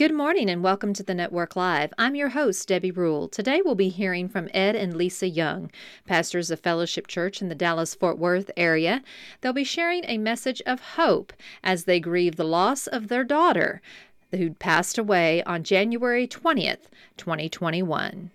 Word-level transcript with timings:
Good 0.00 0.14
morning 0.14 0.48
and 0.48 0.62
welcome 0.62 0.94
to 0.94 1.02
the 1.02 1.12
Network 1.12 1.56
Live. 1.56 1.92
I'm 1.98 2.14
your 2.14 2.30
host, 2.30 2.66
Debbie 2.66 2.90
Rule. 2.90 3.28
Today 3.28 3.60
we'll 3.62 3.74
be 3.74 3.90
hearing 3.90 4.30
from 4.30 4.48
Ed 4.54 4.74
and 4.74 4.96
Lisa 4.96 5.28
Young, 5.28 5.70
pastors 6.06 6.50
of 6.50 6.58
Fellowship 6.58 7.06
Church 7.06 7.42
in 7.42 7.50
the 7.50 7.54
Dallas 7.54 7.94
Fort 7.94 8.16
Worth 8.16 8.50
area. 8.56 9.02
They'll 9.42 9.52
be 9.52 9.62
sharing 9.62 10.06
a 10.06 10.16
message 10.16 10.62
of 10.64 10.80
hope 10.80 11.34
as 11.62 11.84
they 11.84 12.00
grieve 12.00 12.36
the 12.36 12.44
loss 12.44 12.86
of 12.86 13.08
their 13.08 13.24
daughter, 13.24 13.82
who 14.30 14.54
passed 14.54 14.96
away 14.96 15.42
on 15.42 15.64
January 15.64 16.26
20th, 16.26 16.88
2021. 17.18 18.30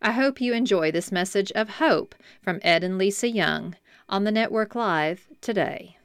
I 0.00 0.12
hope 0.12 0.40
you 0.40 0.52
enjoy 0.52 0.92
this 0.92 1.10
message 1.10 1.50
of 1.50 1.68
hope 1.68 2.14
from 2.42 2.60
Ed 2.62 2.84
and 2.84 2.96
Lisa 2.96 3.28
Young 3.28 3.74
on 4.08 4.22
the 4.22 4.30
Network 4.30 4.76
Live 4.76 5.26
today. 5.40 5.97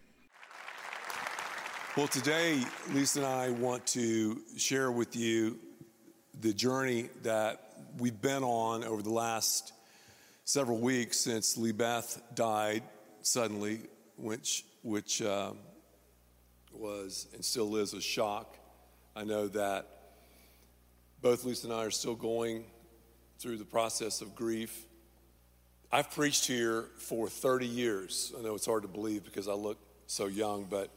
Well, 1.95 2.07
today, 2.07 2.59
Lisa 2.91 3.19
and 3.19 3.27
I 3.27 3.51
want 3.51 3.85
to 3.89 4.41
share 4.57 4.91
with 4.91 5.15
you 5.15 5.59
the 6.41 6.51
journey 6.51 7.09
that 7.21 7.75
we've 7.99 8.19
been 8.19 8.43
on 8.43 8.83
over 8.83 9.03
the 9.03 9.11
last 9.11 9.73
several 10.43 10.79
weeks 10.79 11.19
since 11.19 11.55
Lee 11.55 11.71
Beth 11.71 12.19
died 12.33 12.81
suddenly, 13.21 13.81
which, 14.17 14.65
which 14.81 15.21
uh, 15.21 15.51
was 16.71 17.27
and 17.35 17.45
still 17.45 17.75
is 17.75 17.93
a 17.93 18.01
shock. 18.01 18.57
I 19.15 19.23
know 19.23 19.47
that 19.49 19.85
both 21.21 21.43
Lisa 21.43 21.67
and 21.67 21.75
I 21.75 21.85
are 21.85 21.91
still 21.91 22.15
going 22.15 22.63
through 23.37 23.57
the 23.57 23.65
process 23.65 24.21
of 24.21 24.33
grief. 24.33 24.87
I've 25.91 26.09
preached 26.09 26.47
here 26.47 26.85
for 26.97 27.29
30 27.29 27.67
years. 27.67 28.33
I 28.35 28.41
know 28.41 28.55
it's 28.55 28.65
hard 28.65 28.81
to 28.81 28.89
believe 28.89 29.23
because 29.23 29.47
I 29.47 29.53
look 29.53 29.77
so 30.07 30.25
young, 30.25 30.65
but 30.67 30.89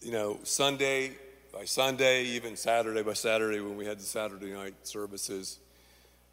you 0.00 0.12
know, 0.12 0.38
Sunday 0.44 1.12
by 1.52 1.64
Sunday, 1.64 2.24
even 2.24 2.56
Saturday 2.56 3.02
by 3.02 3.14
Saturday, 3.14 3.60
when 3.60 3.76
we 3.76 3.84
had 3.84 3.98
the 3.98 4.04
Saturday 4.04 4.52
night 4.52 4.74
services, 4.84 5.58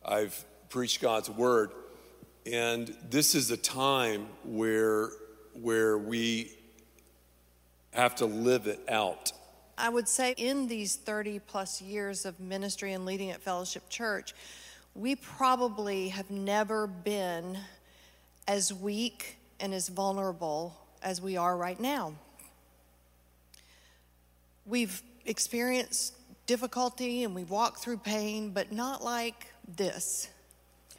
I've 0.03 0.45
preached 0.69 1.01
God's 1.01 1.29
word. 1.29 1.71
And 2.45 2.95
this 3.09 3.33
is 3.33 3.49
a 3.49 3.57
time 3.57 4.27
where, 4.43 5.09
where 5.53 5.97
we 5.97 6.51
have 7.91 8.15
to 8.15 8.25
live 8.25 8.67
it 8.67 8.79
out. 8.87 9.31
I 9.77 9.89
would 9.89 10.07
say 10.07 10.35
in 10.37 10.67
these 10.67 10.95
30 10.95 11.39
plus 11.39 11.81
years 11.81 12.25
of 12.25 12.39
ministry 12.39 12.93
and 12.93 13.05
leading 13.05 13.31
at 13.31 13.41
Fellowship 13.41 13.89
Church, 13.89 14.33
we 14.93 15.15
probably 15.15 16.09
have 16.09 16.29
never 16.29 16.87
been 16.87 17.57
as 18.47 18.71
weak 18.71 19.37
and 19.59 19.73
as 19.73 19.89
vulnerable 19.89 20.77
as 21.01 21.19
we 21.19 21.35
are 21.35 21.57
right 21.57 21.79
now. 21.79 22.13
We've 24.65 25.01
experienced 25.25 26.15
difficulty 26.47 27.23
and 27.23 27.35
we've 27.35 27.49
walked 27.49 27.79
through 27.79 27.97
pain, 27.97 28.51
but 28.51 28.71
not 28.71 29.03
like 29.03 29.47
this. 29.75 30.29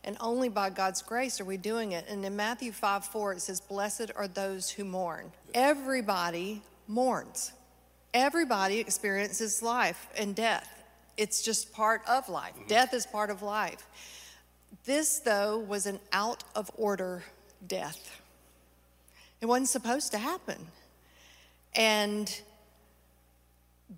And 0.04 0.16
only 0.20 0.48
by 0.48 0.70
God's 0.70 1.02
grace 1.02 1.40
are 1.40 1.44
we 1.44 1.56
doing 1.56 1.92
it. 1.92 2.06
And 2.08 2.24
in 2.24 2.36
Matthew 2.36 2.70
5 2.70 3.04
4, 3.06 3.32
it 3.34 3.40
says, 3.42 3.60
Blessed 3.60 4.12
are 4.14 4.28
those 4.28 4.70
who 4.70 4.84
mourn. 4.84 5.32
Everybody 5.52 6.62
mourns. 6.86 7.52
Everybody 8.14 8.78
experiences 8.78 9.62
life 9.62 10.06
and 10.16 10.34
death. 10.34 10.68
It's 11.16 11.42
just 11.42 11.72
part 11.72 12.02
of 12.08 12.28
life. 12.28 12.54
Mm-hmm. 12.54 12.68
Death 12.68 12.94
is 12.94 13.04
part 13.04 13.30
of 13.30 13.42
life. 13.42 13.86
This, 14.84 15.18
though, 15.18 15.58
was 15.58 15.86
an 15.86 15.98
out 16.12 16.44
of 16.54 16.70
order 16.76 17.24
death. 17.66 18.20
It 19.40 19.46
wasn't 19.46 19.68
supposed 19.68 20.12
to 20.12 20.18
happen. 20.18 20.68
And 21.74 22.40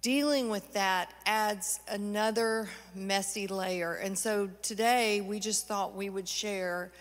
dealing 0.03 0.51
with 0.51 0.73
that 0.75 1.15
adds 1.25 1.81
another 1.89 2.69
messy 2.95 3.47
layer. 3.47 3.95
And 3.95 4.19
so 4.19 4.51
today 4.63 5.21
we 5.21 5.41
just 5.41 5.67
thought 5.67 5.95
we 5.95 6.11
would 6.11 6.29
share 6.29 6.93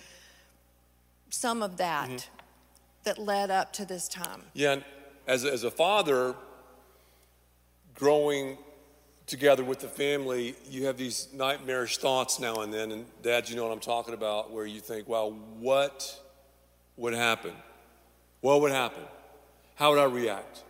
some 1.30 1.62
of 1.62 1.78
that 1.78 2.10
mm-hmm. 2.10 2.30
that 3.04 3.18
led 3.18 3.52
up 3.52 3.74
to 3.74 3.86
this 3.86 4.08
time. 4.08 4.44
Yeah, 4.54 4.78
as, 5.28 5.44
as 5.44 5.64
a 5.64 5.72
father, 5.72 6.36
growing 7.94 8.58
together 9.26 9.64
with 9.64 9.80
the 9.80 9.90
family, 9.90 10.56
you 10.70 10.86
have 10.86 10.98
these 10.98 11.28
nightmarish 11.34 11.98
thoughts 11.98 12.40
now 12.40 12.62
and 12.62 12.74
then. 12.74 12.92
And 12.92 13.06
dad, 13.22 13.50
you 13.50 13.58
know 13.58 13.66
what 13.66 13.74
I'm 13.74 13.82
talking 13.82 14.14
about, 14.14 14.52
where 14.52 14.66
you 14.66 14.80
think, 14.80 15.10
wow, 15.10 15.36
what 15.60 16.18
would 16.96 17.14
happen? 17.14 17.52
What 18.40 18.62
would 18.62 18.72
happen? 18.72 19.04
How 19.76 19.92
would 19.92 20.00
I 20.00 20.06
react? 20.06 20.64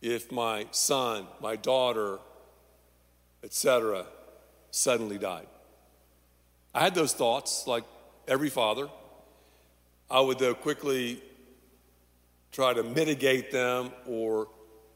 If 0.00 0.30
my 0.30 0.66
son, 0.70 1.26
my 1.40 1.56
daughter, 1.56 2.18
etc., 3.42 4.06
suddenly 4.70 5.18
died. 5.18 5.46
I 6.74 6.80
had 6.80 6.94
those 6.94 7.12
thoughts, 7.12 7.66
like 7.66 7.84
every 8.28 8.50
father. 8.50 8.88
I 10.10 10.20
would, 10.20 10.38
though, 10.38 10.54
quickly 10.54 11.22
try 12.52 12.72
to 12.72 12.82
mitigate 12.82 13.50
them 13.50 13.90
or, 14.06 14.48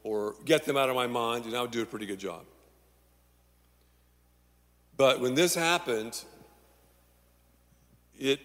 or 0.03 0.35
get 0.45 0.65
them 0.65 0.77
out 0.77 0.89
of 0.89 0.95
my 0.95 1.07
mind, 1.07 1.45
and 1.45 1.55
I 1.55 1.61
would 1.61 1.71
do 1.71 1.81
a 1.81 1.85
pretty 1.85 2.05
good 2.05 2.19
job. 2.19 2.43
But 4.97 5.19
when 5.19 5.33
this 5.33 5.55
happened, 5.55 6.23
it 8.19 8.39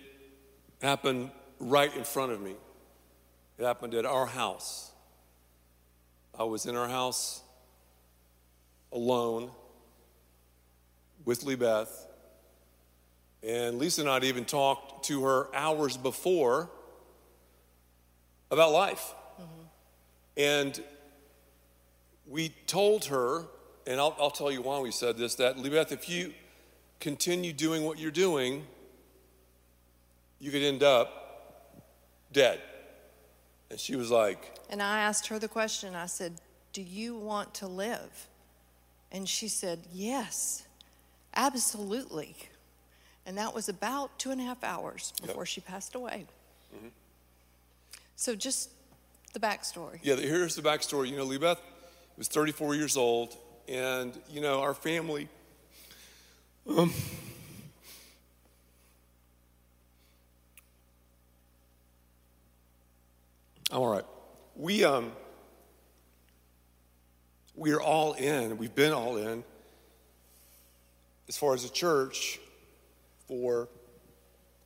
happened 0.80 1.30
right 1.58 1.94
in 1.94 2.04
front 2.04 2.32
of 2.32 2.40
me. 2.40 2.54
It 3.58 3.64
happened 3.64 3.94
at 3.94 4.06
our 4.06 4.26
house. 4.26 4.90
I 6.38 6.44
was 6.44 6.66
in 6.66 6.76
our 6.76 6.88
house 6.88 7.42
alone 8.92 9.50
with 11.24 11.44
Lee 11.44 11.54
Beth. 11.54 12.06
And 13.42 13.78
Lisa 13.78 14.02
and 14.02 14.10
I 14.10 14.14
had 14.14 14.24
even 14.24 14.44
talked 14.44 15.06
to 15.06 15.24
her 15.24 15.54
hours 15.54 15.96
before 15.96 16.70
about 18.50 18.72
life. 18.72 19.14
Mm-hmm. 19.40 19.62
And 20.36 20.82
we 22.26 22.50
told 22.66 23.06
her, 23.06 23.44
and 23.86 24.00
I'll, 24.00 24.16
I'll, 24.18 24.30
tell 24.30 24.50
you 24.50 24.62
why 24.62 24.80
we 24.80 24.90
said 24.90 25.16
this, 25.16 25.36
that 25.36 25.58
Lee 25.58 25.70
Beth, 25.70 25.92
if 25.92 26.08
you 26.08 26.34
continue 27.00 27.52
doing 27.52 27.84
what 27.84 27.98
you're 27.98 28.10
doing, 28.10 28.64
you 30.38 30.50
could 30.50 30.62
end 30.62 30.82
up 30.82 31.82
dead. 32.32 32.60
And 33.70 33.80
she 33.80 33.96
was 33.96 34.10
like, 34.10 34.58
and 34.70 34.82
I 34.82 35.00
asked 35.00 35.26
her 35.28 35.38
the 35.38 35.48
question 35.48 35.94
I 35.94 36.06
said, 36.06 36.34
Do 36.72 36.82
you 36.82 37.16
want 37.16 37.54
to 37.54 37.66
live? 37.66 38.28
And 39.10 39.28
she 39.28 39.48
said, 39.48 39.80
Yes, 39.92 40.66
absolutely. 41.34 42.36
And 43.24 43.36
that 43.38 43.54
was 43.54 43.68
about 43.68 44.18
two 44.18 44.30
and 44.30 44.40
a 44.40 44.44
half 44.44 44.62
hours 44.62 45.12
before 45.20 45.42
yep. 45.42 45.48
she 45.48 45.60
passed 45.60 45.96
away. 45.96 46.26
Mm-hmm. 46.74 46.88
So, 48.14 48.36
just 48.36 48.70
the 49.32 49.40
backstory. 49.40 49.98
Yeah, 50.02 50.14
here's 50.14 50.54
the 50.54 50.62
backstory. 50.62 51.10
You 51.10 51.16
know, 51.16 51.24
Lee 51.24 51.38
Beth 51.38 51.60
was 52.16 52.28
34 52.28 52.76
years 52.76 52.96
old, 52.96 53.36
and, 53.68 54.18
you 54.30 54.40
know, 54.40 54.60
our 54.60 54.74
family. 54.74 55.28
Um, 56.68 56.92
I'm 63.70 63.78
all 63.78 63.88
right. 63.88 64.04
We 64.54 64.84
um 64.84 65.12
we 67.54 67.72
are 67.72 67.80
all 67.80 68.12
in. 68.14 68.58
We've 68.58 68.74
been 68.74 68.92
all 68.92 69.16
in 69.16 69.44
as 71.28 71.36
far 71.36 71.54
as 71.54 71.62
the 71.62 71.68
church 71.70 72.38
for 73.26 73.68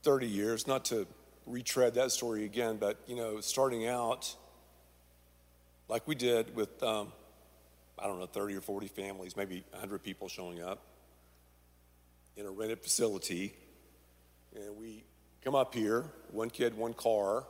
30 0.02 0.26
years. 0.26 0.66
Not 0.66 0.84
to 0.86 1.06
retread 1.46 1.94
that 1.94 2.12
story 2.12 2.44
again 2.44 2.76
but 2.76 2.96
you 3.08 3.16
know 3.16 3.40
starting 3.40 3.86
out 3.86 4.36
like 5.88 6.06
we 6.06 6.14
did 6.14 6.54
with 6.54 6.80
um, 6.80 7.10
i 7.98 8.06
don't 8.06 8.20
know 8.20 8.26
30 8.26 8.54
or 8.54 8.60
40 8.60 8.86
families 8.86 9.36
maybe 9.36 9.64
100 9.72 10.00
people 10.04 10.28
showing 10.28 10.62
up 10.62 10.80
in 12.36 12.46
a 12.46 12.50
rented 12.50 12.80
facility. 12.80 13.52
And 14.54 14.76
we 14.76 15.04
come 15.44 15.54
up 15.54 15.74
here 15.74 16.04
one 16.32 16.50
kid 16.50 16.76
one 16.76 16.94
car 16.94 17.44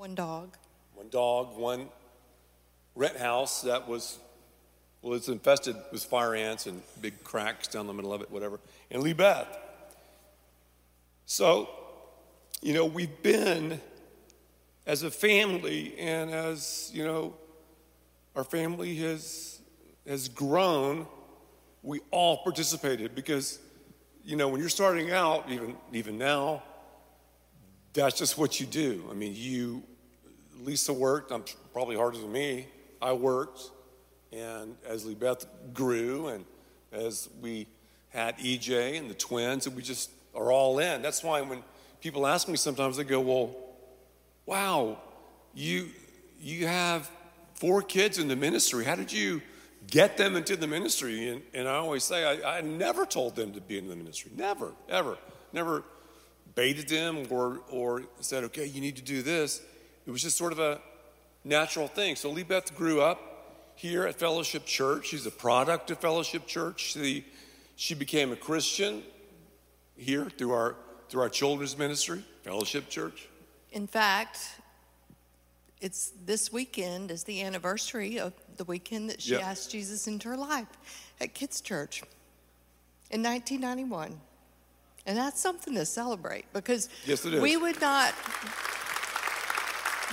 one 0.00 0.14
dog 0.14 0.56
one 0.94 1.10
dog, 1.10 1.58
one 1.58 1.88
rent 2.94 3.18
house 3.18 3.60
that 3.60 3.86
was, 3.86 4.18
well, 5.02 5.12
it's 5.12 5.28
infested 5.28 5.76
with 5.92 6.02
fire 6.02 6.34
ants 6.34 6.66
and 6.66 6.82
big 7.02 7.22
cracks 7.22 7.68
down 7.68 7.86
the 7.86 7.92
middle 7.92 8.14
of 8.14 8.22
it, 8.22 8.30
whatever, 8.30 8.60
and 8.90 9.02
Lee 9.02 9.12
Beth. 9.12 9.46
So, 11.26 11.68
you 12.62 12.72
know, 12.72 12.86
we've 12.86 13.22
been 13.22 13.78
as 14.86 15.02
a 15.02 15.10
family 15.10 15.98
and 15.98 16.30
as, 16.30 16.90
you 16.94 17.04
know, 17.04 17.34
our 18.34 18.44
family 18.44 18.94
has, 18.96 19.60
has 20.06 20.28
grown, 20.30 21.06
we 21.82 22.00
all 22.10 22.38
participated 22.38 23.14
because, 23.14 23.58
you 24.24 24.36
know, 24.36 24.48
when 24.48 24.60
you're 24.60 24.70
starting 24.70 25.12
out, 25.12 25.50
even, 25.50 25.76
even 25.92 26.16
now, 26.16 26.62
that's 27.92 28.18
just 28.18 28.38
what 28.38 28.60
you 28.60 28.66
do. 28.66 29.04
I 29.10 29.14
mean, 29.14 29.32
you, 29.34 29.82
Lisa 30.64 30.92
worked, 30.92 31.32
probably 31.72 31.96
harder 31.96 32.18
than 32.18 32.32
me. 32.32 32.66
I 33.00 33.12
worked, 33.12 33.60
and 34.32 34.76
as 34.86 35.04
Lee 35.04 35.14
Beth 35.14 35.46
grew, 35.72 36.28
and 36.28 36.44
as 36.92 37.28
we 37.40 37.66
had 38.10 38.38
EJ 38.38 38.98
and 38.98 39.08
the 39.08 39.14
twins, 39.14 39.66
and 39.66 39.74
we 39.74 39.82
just 39.82 40.10
are 40.34 40.52
all 40.52 40.78
in. 40.78 41.02
That's 41.02 41.22
why 41.22 41.40
when 41.40 41.62
people 42.00 42.26
ask 42.26 42.48
me 42.48 42.56
sometimes, 42.56 42.96
they 42.96 43.04
go, 43.04 43.20
Well, 43.20 43.56
wow, 44.46 44.98
you, 45.54 45.88
you 46.40 46.66
have 46.66 47.10
four 47.54 47.82
kids 47.82 48.18
in 48.18 48.28
the 48.28 48.36
ministry. 48.36 48.84
How 48.84 48.96
did 48.96 49.12
you 49.12 49.42
get 49.86 50.16
them 50.16 50.36
into 50.36 50.56
the 50.56 50.66
ministry? 50.66 51.28
And, 51.28 51.42
and 51.54 51.68
I 51.68 51.74
always 51.74 52.04
say, 52.04 52.24
I, 52.24 52.58
I 52.58 52.60
never 52.60 53.06
told 53.06 53.36
them 53.36 53.52
to 53.52 53.60
be 53.60 53.78
in 53.78 53.88
the 53.88 53.96
ministry. 53.96 54.30
Never, 54.36 54.72
ever. 54.88 55.18
Never 55.52 55.84
baited 56.54 56.88
them 56.88 57.26
or, 57.30 57.60
or 57.70 58.04
said, 58.20 58.44
okay, 58.44 58.66
you 58.66 58.80
need 58.80 58.96
to 58.96 59.02
do 59.02 59.22
this. 59.22 59.62
It 60.10 60.12
was 60.12 60.22
just 60.22 60.36
sort 60.36 60.50
of 60.50 60.58
a 60.58 60.80
natural 61.44 61.86
thing. 61.86 62.16
So 62.16 62.30
Lee 62.32 62.42
Beth 62.42 62.74
grew 62.74 63.00
up 63.00 63.70
here 63.76 64.08
at 64.08 64.16
Fellowship 64.18 64.66
Church. 64.66 65.06
She's 65.06 65.24
a 65.24 65.30
product 65.30 65.88
of 65.92 65.98
Fellowship 65.98 66.48
Church. 66.48 66.94
She, 66.94 67.24
she 67.76 67.94
became 67.94 68.32
a 68.32 68.36
Christian 68.36 69.04
here 69.96 70.24
through 70.24 70.50
our, 70.50 70.74
through 71.08 71.20
our 71.20 71.28
children's 71.28 71.78
ministry, 71.78 72.24
Fellowship 72.42 72.88
Church. 72.88 73.28
In 73.70 73.86
fact, 73.86 74.40
it's 75.80 76.10
this 76.26 76.52
weekend 76.52 77.12
is 77.12 77.22
the 77.22 77.40
anniversary 77.42 78.18
of 78.18 78.32
the 78.56 78.64
weekend 78.64 79.10
that 79.10 79.20
she 79.22 79.34
Yep. 79.34 79.44
asked 79.44 79.70
Jesus 79.70 80.08
into 80.08 80.28
her 80.28 80.36
life 80.36 80.66
at 81.20 81.34
Kids 81.34 81.60
Church 81.60 82.02
in 83.12 83.22
1991. 83.22 84.18
And 85.06 85.16
that's 85.16 85.40
something 85.40 85.72
to 85.76 85.86
celebrate 85.86 86.46
because 86.52 86.88
Yes, 87.06 87.24
it 87.24 87.34
is. 87.34 87.40
we 87.40 87.56
would 87.56 87.80
not 87.80 88.12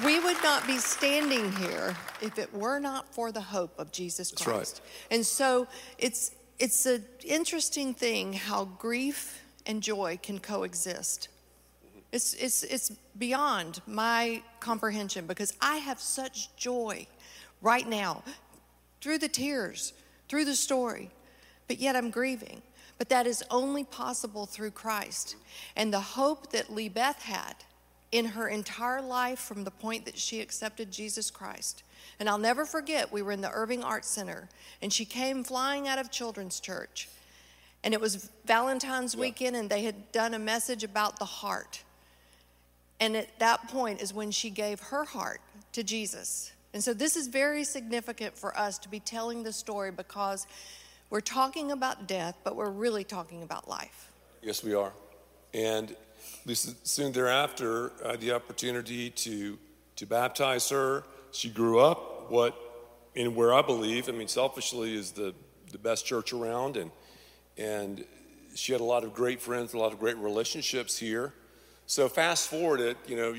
we 0.04 0.20
would 0.20 0.42
not 0.44 0.66
be 0.68 0.78
standing 0.78 1.52
here 1.54 1.96
if 2.22 2.38
it 2.38 2.54
were 2.54 2.80
not 2.80 3.14
for 3.14 3.32
the 3.32 3.42
hope 3.42 3.74
of 3.78 3.92
Jesus 3.92 4.32
That's 4.32 4.48
right. 4.48 4.56
Christ. 4.56 4.82
And 5.12 5.26
so 5.26 5.68
it's 5.98 6.32
it's 6.60 6.86
an 6.86 7.06
interesting 7.24 7.94
thing 7.94 8.34
how 8.34 8.66
grief 8.66 9.44
and 9.68 9.84
joy 9.84 10.20
can 10.24 10.40
coexist. 10.40 11.28
It's, 12.12 12.34
it's, 12.36 12.64
it's 12.64 12.92
beyond 13.18 13.82
my 13.86 14.42
comprehension 14.60 15.28
because 15.28 15.54
I 15.62 15.78
have 15.78 16.00
such 16.00 16.56
joy 16.56 17.06
right 17.62 17.88
now 17.88 18.24
through 19.02 19.20
the 19.20 19.28
tears, 19.28 19.94
through 20.30 20.46
the 20.46 20.56
story, 20.56 21.12
but 21.68 21.80
yet 21.80 21.96
I'm 21.96 22.10
grieving. 22.10 22.62
But 22.98 23.10
that 23.10 23.28
is 23.28 23.44
only 23.52 23.84
possible 23.84 24.48
through 24.48 24.72
Christ. 24.72 25.36
And 25.76 25.94
the 25.94 26.00
hope 26.00 26.52
that 26.52 26.74
Lee 26.74 26.90
Beth 26.90 27.22
had 27.22 27.56
in 28.12 28.26
her 28.26 28.48
entire 28.48 29.02
life 29.02 29.40
from 29.40 29.64
the 29.64 29.72
point 29.72 30.06
that 30.06 30.18
she 30.18 30.42
accepted 30.42 30.92
Jesus 30.92 31.30
Christ. 31.30 31.84
And 32.20 32.30
I'll 32.30 32.38
never 32.38 32.66
forget, 32.66 33.12
we 33.12 33.22
were 33.22 33.32
in 33.32 33.42
the 33.42 33.52
Irving 33.52 33.84
Arts 33.84 34.08
Center, 34.08 34.48
and 34.82 34.92
she 34.92 35.06
came 35.06 35.44
flying 35.44 35.88
out 35.88 36.00
of 36.00 36.10
Children's 36.10 36.60
Church. 36.60 37.10
And 37.84 37.94
it 37.94 38.02
was 38.02 38.30
Valentine's 38.46 39.16
weekend, 39.16 39.56
and 39.56 39.70
they 39.70 39.84
had 39.84 40.12
done 40.12 40.34
a 40.34 40.40
message 40.40 40.84
about 40.84 41.20
the 41.20 41.26
heart. 41.26 41.84
And 43.00 43.16
at 43.16 43.38
that 43.40 43.68
point 43.68 44.02
is 44.02 44.14
when 44.14 44.32
she 44.32 44.50
gave 44.50 44.80
her 44.80 45.04
heart 45.04 45.42
to 45.74 45.84
Jesus. 45.84 46.52
And 46.74 46.84
so 46.84 46.94
this 46.94 47.16
is 47.16 47.28
very 47.28 47.64
significant 47.64 48.38
for 48.38 48.58
us 48.58 48.78
to 48.80 48.90
be 48.90 49.00
telling 49.00 49.44
the 49.44 49.54
story 49.54 49.92
because 49.92 50.48
we're 51.10 51.22
talking 51.22 51.72
about 51.72 52.08
death, 52.08 52.36
but 52.44 52.56
we're 52.56 52.70
really 52.70 53.04
talking 53.04 53.44
about 53.44 53.70
life. 53.70 54.12
Yes, 54.42 54.64
we 54.64 54.74
are. 54.74 54.92
And 55.54 55.96
soon 56.56 57.12
thereafter, 57.12 57.92
I 58.06 58.12
had 58.12 58.22
the 58.22 58.32
opportunity 58.32 59.10
to, 59.10 59.58
to 59.98 60.06
baptize 60.06 60.70
her. 60.70 61.04
She 61.32 61.50
grew 61.50 61.80
up 61.80 62.32
what, 62.32 62.56
in 63.16 63.36
where 63.36 63.54
I 63.54 63.62
believe, 63.62 64.10
I 64.10 64.12
mean, 64.14 64.28
selfishly, 64.28 64.96
is 64.96 65.12
the, 65.12 65.34
the 65.72 65.78
best 65.78 66.06
church 66.06 66.34
around. 66.34 66.78
And, 66.78 66.92
and 67.58 68.06
she 68.56 68.72
had 68.72 68.82
a 68.82 68.86
lot 68.86 69.04
of 69.04 69.14
great 69.14 69.42
friends, 69.42 69.74
a 69.74 69.78
lot 69.78 69.94
of 69.94 70.00
great 70.00 70.18
relationships 70.18 70.98
here. 70.98 71.34
So 71.86 72.10
fast 72.10 72.50
forward 72.50 72.80
it, 72.80 72.98
you 73.08 73.16
know, 73.16 73.36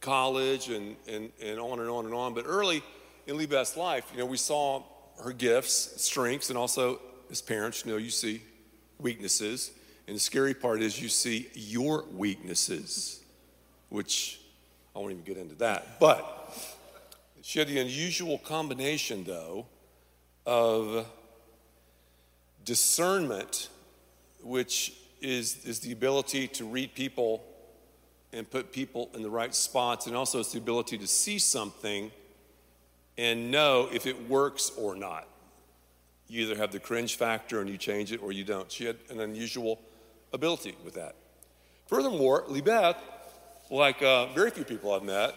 college 0.00 0.68
and, 0.68 0.96
and, 1.08 1.30
and 1.42 1.58
on 1.58 1.80
and 1.80 1.88
on 1.88 2.04
and 2.04 2.14
on. 2.14 2.34
But 2.34 2.44
early 2.46 2.82
in 3.26 3.36
Lee 3.36 3.46
Beth's 3.46 3.76
life, 3.76 4.10
you 4.12 4.18
know, 4.18 4.26
we 4.26 4.36
saw 4.36 4.82
her 5.22 5.32
gifts, 5.32 6.02
strengths, 6.02 6.48
and 6.48 6.58
also 6.58 7.00
as 7.30 7.40
parents, 7.40 7.84
you 7.84 7.92
know, 7.92 7.98
you 7.98 8.10
see 8.10 8.42
weaknesses. 8.98 9.70
And 10.06 10.16
the 10.16 10.20
scary 10.20 10.54
part 10.54 10.82
is 10.82 11.00
you 11.00 11.08
see 11.08 11.48
your 11.54 12.04
weaknesses, 12.12 13.22
which 13.88 14.40
I 14.94 14.98
won't 14.98 15.12
even 15.12 15.24
get 15.24 15.36
into 15.36 15.54
that. 15.56 16.00
But 16.00 16.54
she 17.42 17.58
had 17.58 17.68
the 17.68 17.78
unusual 17.78 18.38
combination, 18.38 19.24
though, 19.24 19.66
of 20.44 21.06
discernment, 22.64 23.68
which 24.42 24.92
is, 25.20 25.64
is 25.64 25.80
the 25.80 25.92
ability 25.92 26.48
to 26.48 26.64
read 26.64 26.94
people 26.94 27.44
and 28.32 28.50
put 28.50 28.72
people 28.72 29.10
in 29.14 29.22
the 29.22 29.30
right 29.30 29.54
spots, 29.54 30.06
and 30.06 30.16
also 30.16 30.40
it's 30.40 30.52
the 30.52 30.58
ability 30.58 30.98
to 30.98 31.06
see 31.06 31.38
something 31.38 32.10
and 33.18 33.50
know 33.50 33.88
if 33.92 34.06
it 34.06 34.28
works 34.28 34.72
or 34.76 34.96
not. 34.96 35.28
You 36.28 36.44
either 36.44 36.56
have 36.56 36.72
the 36.72 36.78
cringe 36.78 37.16
factor 37.16 37.60
and 37.60 37.68
you 37.68 37.76
change 37.76 38.10
it 38.10 38.22
or 38.22 38.32
you 38.32 38.42
don't. 38.42 38.72
She 38.72 38.86
had 38.86 38.96
an 39.10 39.20
unusual 39.20 39.78
ability 40.32 40.76
with 40.84 40.94
that. 40.94 41.14
Furthermore, 41.86 42.44
Lee 42.48 42.60
Beth, 42.60 42.96
like 43.70 44.02
uh, 44.02 44.26
very 44.32 44.50
few 44.50 44.64
people 44.64 44.92
I've 44.92 45.02
met, 45.02 45.34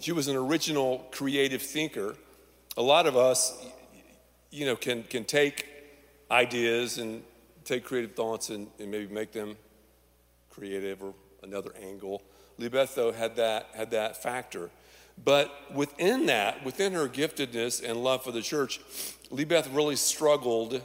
she 0.00 0.12
was 0.12 0.28
an 0.28 0.36
original 0.36 1.06
creative 1.10 1.62
thinker. 1.62 2.14
A 2.76 2.82
lot 2.82 3.06
of 3.06 3.16
us, 3.16 3.66
you 4.50 4.66
know, 4.66 4.76
can, 4.76 5.02
can 5.04 5.24
take 5.24 5.66
ideas 6.30 6.98
and 6.98 7.22
take 7.64 7.84
creative 7.84 8.14
thoughts 8.14 8.50
and, 8.50 8.68
and 8.78 8.90
maybe 8.90 9.12
make 9.12 9.32
them 9.32 9.56
creative 10.50 11.02
or 11.02 11.14
another 11.42 11.72
angle. 11.82 12.22
Lee 12.58 12.68
Beth, 12.68 12.94
though, 12.94 13.12
had 13.12 13.36
that, 13.36 13.68
had 13.74 13.90
that 13.92 14.22
factor. 14.22 14.70
But 15.22 15.50
within 15.72 16.26
that, 16.26 16.64
within 16.64 16.92
her 16.92 17.08
giftedness 17.08 17.82
and 17.88 18.02
love 18.02 18.24
for 18.24 18.32
the 18.32 18.42
church, 18.42 18.80
Lee 19.30 19.44
Beth 19.44 19.72
really 19.72 19.96
struggled 19.96 20.82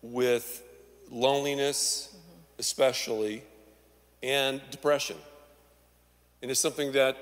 with 0.00 0.62
loneliness, 1.10 2.07
especially, 2.58 3.42
and 4.22 4.60
depression. 4.70 5.16
And 6.42 6.50
it's 6.50 6.60
something 6.60 6.92
that 6.92 7.16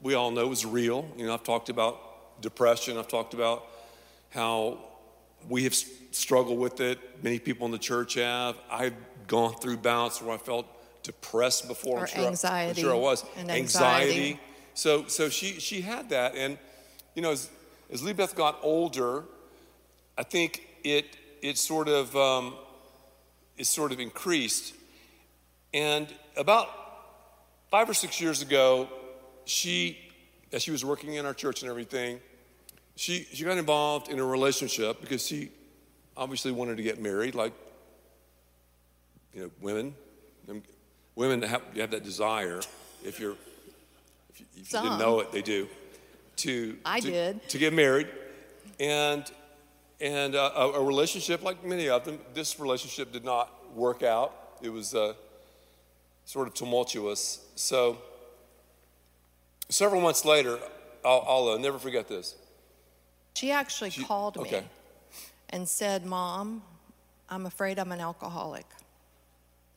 we 0.00 0.14
all 0.14 0.30
know 0.30 0.52
is 0.52 0.64
real. 0.66 1.08
You 1.16 1.26
know, 1.26 1.34
I've 1.34 1.44
talked 1.44 1.68
about 1.68 2.40
depression, 2.40 2.98
I've 2.98 3.08
talked 3.08 3.34
about 3.34 3.66
how 4.30 4.78
we 5.48 5.64
have 5.64 5.74
struggled 5.74 6.58
with 6.58 6.80
it. 6.80 6.98
Many 7.22 7.38
people 7.38 7.66
in 7.66 7.72
the 7.72 7.78
church 7.78 8.14
have. 8.14 8.56
I've 8.70 8.94
gone 9.26 9.54
through 9.56 9.78
bouts 9.78 10.20
where 10.20 10.34
I 10.34 10.38
felt 10.38 10.66
depressed 11.02 11.68
before. 11.68 11.98
Or 11.98 12.00
I'm 12.02 12.06
sure, 12.06 12.26
anxiety. 12.26 12.80
I'm 12.80 12.84
sure 12.86 12.94
I 12.94 12.98
was. 12.98 13.24
And 13.36 13.50
anxiety. 13.50 14.40
So, 14.74 15.06
so 15.06 15.28
she, 15.28 15.60
she 15.60 15.82
had 15.82 16.10
that. 16.10 16.34
And, 16.34 16.58
you 17.14 17.22
know, 17.22 17.30
as, 17.30 17.50
as 17.92 18.02
Lee 18.02 18.12
Beth 18.12 18.34
got 18.34 18.58
older, 18.62 19.24
I 20.18 20.22
think 20.22 20.66
it, 20.82 21.16
it 21.42 21.58
sort 21.58 21.88
of, 21.88 22.16
um, 22.16 22.54
it 23.56 23.66
sort 23.66 23.92
of 23.92 24.00
increased. 24.00 24.74
And 25.72 26.06
about 26.36 26.68
five 27.70 27.88
or 27.88 27.94
six 27.94 28.20
years 28.20 28.42
ago, 28.42 28.88
she, 29.44 29.98
as 30.52 30.62
she 30.62 30.70
was 30.70 30.84
working 30.84 31.14
in 31.14 31.26
our 31.26 31.34
church 31.34 31.62
and 31.62 31.70
everything, 31.70 32.20
she, 32.96 33.26
she 33.32 33.44
got 33.44 33.58
involved 33.58 34.08
in 34.08 34.18
a 34.20 34.24
relationship 34.24 35.00
because 35.00 35.26
she 35.26 35.50
obviously 36.16 36.52
wanted 36.52 36.76
to 36.76 36.82
get 36.82 37.00
married, 37.00 37.34
like, 37.34 37.52
you 39.32 39.42
know, 39.42 39.50
women. 39.60 39.94
Women 41.16 41.42
have, 41.42 41.62
you 41.74 41.80
have 41.80 41.92
that 41.92 42.02
desire 42.02 42.60
if 43.04 43.20
you're, 43.20 43.36
if 44.30 44.40
you, 44.40 44.46
if 44.56 44.72
you 44.72 44.80
didn't 44.80 44.98
know 44.98 45.20
it, 45.20 45.30
they 45.30 45.42
do, 45.42 45.68
to, 46.36 46.76
I 46.84 47.00
to, 47.00 47.10
did. 47.10 47.48
to 47.50 47.58
get 47.58 47.72
married. 47.72 48.08
And, 48.80 49.24
and 50.00 50.34
uh, 50.34 50.50
a, 50.54 50.70
a 50.72 50.84
relationship, 50.84 51.42
like 51.42 51.64
many 51.64 51.88
of 51.88 52.04
them, 52.04 52.18
this 52.34 52.58
relationship 52.58 53.12
did 53.12 53.24
not 53.24 53.74
work 53.74 54.02
out. 54.02 54.32
It 54.62 54.68
was 54.70 54.94
uh, 54.94 55.14
sort 56.24 56.48
of 56.48 56.54
tumultuous. 56.54 57.44
So, 57.54 57.98
several 59.68 60.00
months 60.00 60.24
later, 60.24 60.58
I'll, 61.04 61.24
I'll 61.28 61.48
uh, 61.50 61.58
never 61.58 61.78
forget 61.78 62.08
this. 62.08 62.34
She 63.34 63.50
actually 63.50 63.90
She- 63.90 64.04
called 64.04 64.40
me 64.40 64.62
and 65.50 65.68
said, 65.68 66.04
Mom, 66.06 66.62
I'm 67.28 67.46
afraid 67.46 67.78
I'm 67.78 67.92
an 67.92 68.00
alcoholic. 68.00 68.66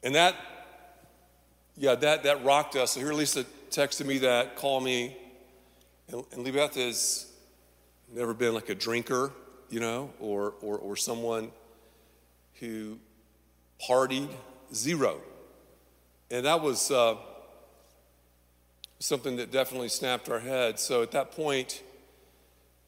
And 0.04 0.16
that, 0.16 0.36
yeah, 1.76 1.96
that, 1.96 2.24
that 2.24 2.44
rocked 2.44 2.76
us. 2.76 2.92
So 2.92 3.00
here 3.00 3.14
Lisa 3.14 3.46
texted 3.72 4.06
me 4.06 4.20
that, 4.20 4.56
called 4.56 4.84
me. 4.84 5.18
And, 6.10 6.24
and 6.32 6.44
Lee 6.44 6.52
Beth 6.52 6.76
has 6.76 7.28
never 8.14 8.34
been 8.34 8.54
like 8.54 8.70
a 8.70 8.76
drinker, 8.76 9.32
you 9.70 9.80
know, 9.80 10.12
or, 10.20 10.54
or, 10.62 10.78
or 10.78 10.96
someone 10.96 11.52
who 12.60 12.98
partied 13.88 14.30
zero. 14.74 15.20
And 16.32 16.46
that 16.46 16.62
was 16.62 16.92
uh, 16.92 17.16
something 19.00 19.38
that 19.38 19.52
definitely 19.52 19.90
snapped 19.90 20.30
our 20.30 20.40
head. 20.40 20.80
So 20.80 21.02
at 21.02 21.12
that 21.12 21.32
point, 21.32 21.84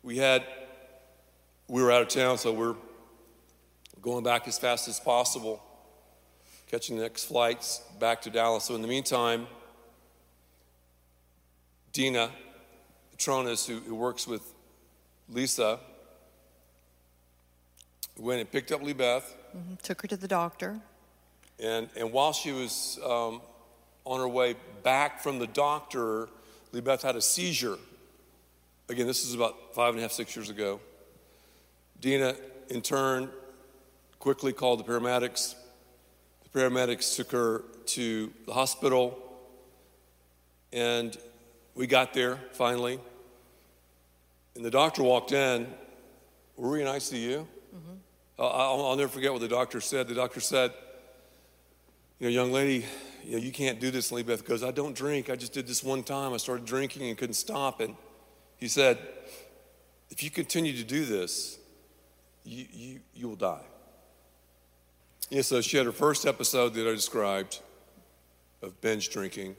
we 0.03 0.17
had, 0.17 0.43
we 1.67 1.83
were 1.83 1.91
out 1.91 2.01
of 2.01 2.07
town, 2.07 2.37
so 2.37 2.51
we're 2.51 2.75
going 4.01 4.23
back 4.23 4.47
as 4.47 4.57
fast 4.57 4.87
as 4.87 4.99
possible 4.99 5.61
catching 6.69 6.97
the 6.97 7.01
next 7.01 7.25
flights 7.25 7.81
back 7.99 8.21
to 8.21 8.29
Dallas. 8.29 8.65
So 8.65 8.75
in 8.75 8.83
the 8.83 8.87
meantime, 8.87 9.47
Dina 11.93 12.29
Petronas, 13.15 13.65
who, 13.65 13.79
who 13.79 13.95
works 13.95 14.27
with 14.27 14.43
Lisa, 15.29 15.79
went 18.19 18.41
and 18.41 18.51
picked 18.51 18.71
up 18.71 18.81
Lee 18.81 18.93
Beth. 18.93 19.35
Took 19.81 20.01
her 20.01 20.07
to 20.07 20.17
the 20.17 20.27
doctor. 20.27 20.79
And, 21.59 21.89
and 21.97 22.11
while 22.11 22.33
she 22.33 22.51
was 22.51 22.99
um, 23.05 23.41
on 24.05 24.19
her 24.19 24.27
way 24.27 24.55
back 24.83 25.21
from 25.21 25.39
the 25.39 25.47
doctor, 25.47 26.29
Lee 26.71 26.81
Beth 26.81 27.01
had 27.01 27.15
a 27.15 27.21
seizure. 27.21 27.77
Again, 28.87 29.07
this 29.07 29.25
is 29.25 29.33
about 29.33 29.73
five 29.73 29.89
and 29.89 29.99
a 29.99 30.01
half, 30.01 30.11
six 30.11 30.35
years 30.35 30.49
ago. 30.49 30.79
Dina, 32.01 32.35
in 32.69 32.81
turn, 32.81 33.29
quickly 34.19 34.53
called 34.53 34.79
the 34.79 34.83
paramedics. 34.83 35.55
The 36.43 36.59
paramedics 36.59 37.15
took 37.15 37.31
her 37.31 37.63
to 37.87 38.31
the 38.45 38.53
hospital, 38.53 39.17
and 40.71 41.17
we 41.75 41.87
got 41.87 42.13
there 42.13 42.39
finally. 42.53 42.99
And 44.55 44.65
the 44.65 44.71
doctor 44.71 45.03
walked 45.03 45.31
in. 45.31 45.67
Were 46.57 46.71
we 46.71 46.81
in 46.81 46.87
ICU? 46.87 47.45
Uh, 48.39 48.47
I'll, 48.47 48.85
I'll 48.85 48.95
never 48.95 49.09
forget 49.09 49.33
what 49.33 49.41
the 49.41 49.49
doctor 49.49 49.81
said. 49.81 50.07
The 50.07 50.15
doctor 50.15 50.39
said, 50.39 50.71
you 52.19 52.27
know, 52.27 52.31
young 52.31 52.53
lady, 52.53 52.85
you 53.25 53.33
know, 53.33 53.37
you 53.37 53.51
can't 53.51 53.79
do 53.81 53.91
this. 53.91 54.11
And 54.11 54.17
Lee 54.17 54.23
Beth 54.23 54.45
goes, 54.45 54.63
I 54.63 54.71
don't 54.71 54.95
drink. 54.95 55.29
I 55.29 55.35
just 55.35 55.51
did 55.51 55.67
this 55.67 55.83
one 55.83 56.03
time. 56.03 56.33
I 56.33 56.37
started 56.37 56.65
drinking 56.65 57.09
and 57.09 57.17
couldn't 57.17 57.33
stop. 57.33 57.81
And 57.81 57.95
he 58.57 58.69
said, 58.69 58.97
if 60.09 60.23
you 60.23 60.29
continue 60.31 60.71
to 60.77 60.83
do 60.85 61.03
this, 61.05 61.57
you, 62.45 62.65
you, 62.71 62.99
you 63.13 63.27
will 63.27 63.35
die. 63.35 63.65
Yeah, 65.29 65.41
so 65.41 65.59
she 65.61 65.75
had 65.77 65.85
her 65.85 65.91
first 65.91 66.25
episode 66.25 66.73
that 66.75 66.87
I 66.87 66.91
described 66.91 67.59
of 68.61 68.79
binge 68.81 69.09
drinking. 69.09 69.55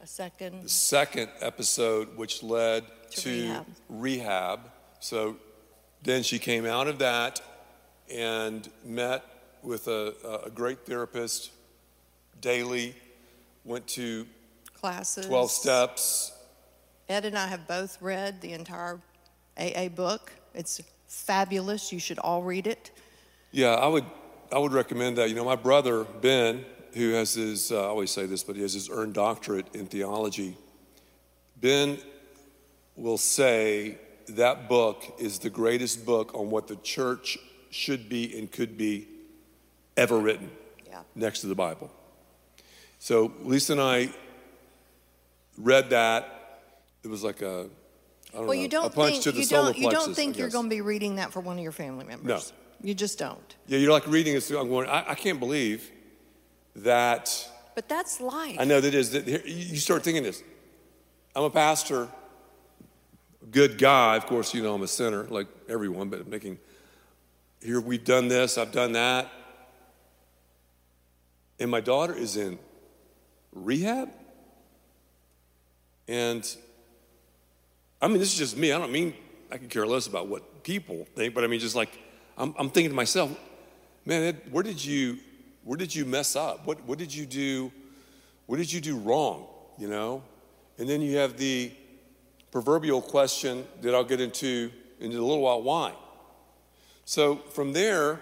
A 0.00 0.06
second. 0.06 0.62
The 0.62 0.68
second 0.68 1.28
episode, 1.40 2.16
which 2.16 2.42
led 2.42 2.84
To 3.10 3.20
to, 3.22 3.30
rehab. 3.30 3.66
rehab. 3.88 4.60
So 5.00 5.36
then 6.02 6.22
she 6.22 6.38
came 6.38 6.64
out 6.64 6.86
of 6.86 7.00
that 7.00 7.42
and 8.10 8.68
met 8.84 9.24
with 9.62 9.88
a, 9.88 10.14
a 10.44 10.50
great 10.50 10.86
therapist 10.86 11.50
daily, 12.40 12.94
went 13.64 13.86
to 13.88 14.26
classes. 14.74 15.26
12 15.26 15.50
steps. 15.50 16.32
Ed 17.08 17.24
and 17.24 17.36
I 17.36 17.46
have 17.46 17.66
both 17.66 18.00
read 18.00 18.40
the 18.40 18.52
entire 18.52 19.00
AA 19.58 19.88
book. 19.88 20.32
It's 20.54 20.80
fabulous. 21.08 21.92
You 21.92 21.98
should 21.98 22.18
all 22.18 22.42
read 22.42 22.66
it. 22.66 22.90
Yeah, 23.52 23.74
I 23.74 23.86
would, 23.88 24.04
I 24.52 24.58
would 24.58 24.72
recommend 24.72 25.18
that. 25.18 25.28
You 25.28 25.34
know, 25.34 25.44
my 25.44 25.56
brother, 25.56 26.04
Ben, 26.04 26.64
who 26.94 27.10
has 27.10 27.34
his, 27.34 27.72
uh, 27.72 27.82
I 27.82 27.86
always 27.86 28.10
say 28.10 28.26
this, 28.26 28.42
but 28.42 28.56
he 28.56 28.62
has 28.62 28.74
his 28.74 28.88
earned 28.88 29.14
doctorate 29.14 29.74
in 29.74 29.86
theology. 29.86 30.56
Ben 31.60 31.98
will 32.96 33.18
say 33.18 33.98
that 34.28 34.68
book 34.68 35.04
is 35.18 35.38
the 35.38 35.50
greatest 35.50 36.06
book 36.06 36.34
on 36.34 36.50
what 36.50 36.68
the 36.68 36.76
church 36.76 37.38
should 37.70 38.08
be 38.08 38.36
and 38.38 38.50
could 38.50 38.76
be 38.76 39.06
ever 39.96 40.18
written 40.18 40.50
Yeah. 40.86 41.02
next 41.14 41.40
to 41.40 41.46
the 41.46 41.54
Bible. 41.54 41.90
So 42.98 43.32
Lisa 43.42 43.72
and 43.72 43.80
I 43.80 44.10
read 45.56 45.90
that. 45.90 46.62
It 47.02 47.08
was 47.08 47.24
like 47.24 47.40
a, 47.42 47.46
I 47.46 47.52
don't 47.52 47.70
Well, 48.32 48.44
know, 48.46 48.52
you 48.52 48.68
don't 48.68 48.86
a 48.86 48.90
punch 48.90 49.12
think 49.12 49.22
to 49.24 49.32
the 49.32 49.40
you 49.40 49.46
don't 49.46 49.76
you 49.76 49.82
plexus, 49.84 50.04
don't 50.06 50.14
think 50.14 50.38
you're 50.38 50.50
going 50.50 50.66
to 50.66 50.70
be 50.70 50.80
reading 50.80 51.16
that 51.16 51.32
for 51.32 51.40
one 51.40 51.56
of 51.56 51.62
your 51.62 51.72
family 51.72 52.04
members. 52.04 52.52
No. 52.52 52.56
You 52.82 52.94
just 52.94 53.18
don't. 53.18 53.56
Yeah, 53.66 53.78
you're 53.78 53.92
like 53.92 54.06
reading 54.06 54.34
it. 54.34 54.50
I'm 54.50 54.68
going, 54.68 54.88
I, 54.88 55.10
I 55.10 55.14
can't 55.14 55.38
believe 55.38 55.90
that. 56.76 57.48
But 57.74 57.88
that's 57.88 58.20
life. 58.20 58.56
I 58.58 58.64
know 58.64 58.80
that 58.80 58.94
is. 58.94 59.10
That 59.10 59.26
here, 59.26 59.42
you 59.44 59.76
start 59.76 60.02
thinking 60.02 60.22
this. 60.22 60.42
I'm 61.36 61.44
a 61.44 61.50
pastor, 61.50 62.08
good 63.50 63.78
guy. 63.78 64.16
Of 64.16 64.26
course, 64.26 64.54
you 64.54 64.62
know 64.62 64.74
I'm 64.74 64.82
a 64.82 64.88
sinner, 64.88 65.24
like 65.24 65.46
everyone. 65.68 66.08
But 66.08 66.26
making 66.26 66.58
here, 67.62 67.80
we've 67.80 68.04
done 68.04 68.28
this. 68.28 68.56
I've 68.56 68.72
done 68.72 68.92
that, 68.92 69.30
and 71.58 71.70
my 71.70 71.80
daughter 71.80 72.14
is 72.14 72.36
in 72.36 72.58
rehab. 73.52 74.10
And 76.08 76.56
I 78.00 78.08
mean, 78.08 78.18
this 78.18 78.32
is 78.32 78.38
just 78.38 78.56
me. 78.56 78.72
I 78.72 78.78
don't 78.78 78.92
mean 78.92 79.14
I 79.50 79.58
can 79.58 79.68
care 79.68 79.86
less 79.86 80.06
about 80.06 80.26
what 80.26 80.62
people 80.62 81.06
think, 81.14 81.34
but 81.34 81.44
I 81.44 81.46
mean, 81.46 81.60
just 81.60 81.76
like 81.76 81.98
I'm, 82.38 82.54
I'm 82.58 82.70
thinking 82.70 82.90
to 82.90 82.96
myself, 82.96 83.30
man, 84.06 84.40
where 84.50 84.62
did 84.62 84.82
you, 84.82 85.18
where 85.64 85.76
did 85.76 85.94
you 85.94 86.06
mess 86.06 86.36
up? 86.36 86.66
What, 86.66 86.82
what 86.84 86.98
did 86.98 87.14
you 87.14 87.26
do? 87.26 87.70
What 88.46 88.56
did 88.56 88.72
you 88.72 88.80
do 88.80 88.96
wrong? 88.96 89.46
You 89.78 89.88
know, 89.88 90.22
and 90.78 90.88
then 90.88 91.00
you 91.02 91.18
have 91.18 91.36
the 91.36 91.72
proverbial 92.50 93.02
question 93.02 93.66
that 93.82 93.94
I'll 93.94 94.04
get 94.04 94.20
into 94.20 94.70
in 94.98 95.12
a 95.12 95.14
little 95.14 95.40
while. 95.40 95.62
Why? 95.62 95.94
So 97.10 97.38
from 97.38 97.72
there, 97.72 98.20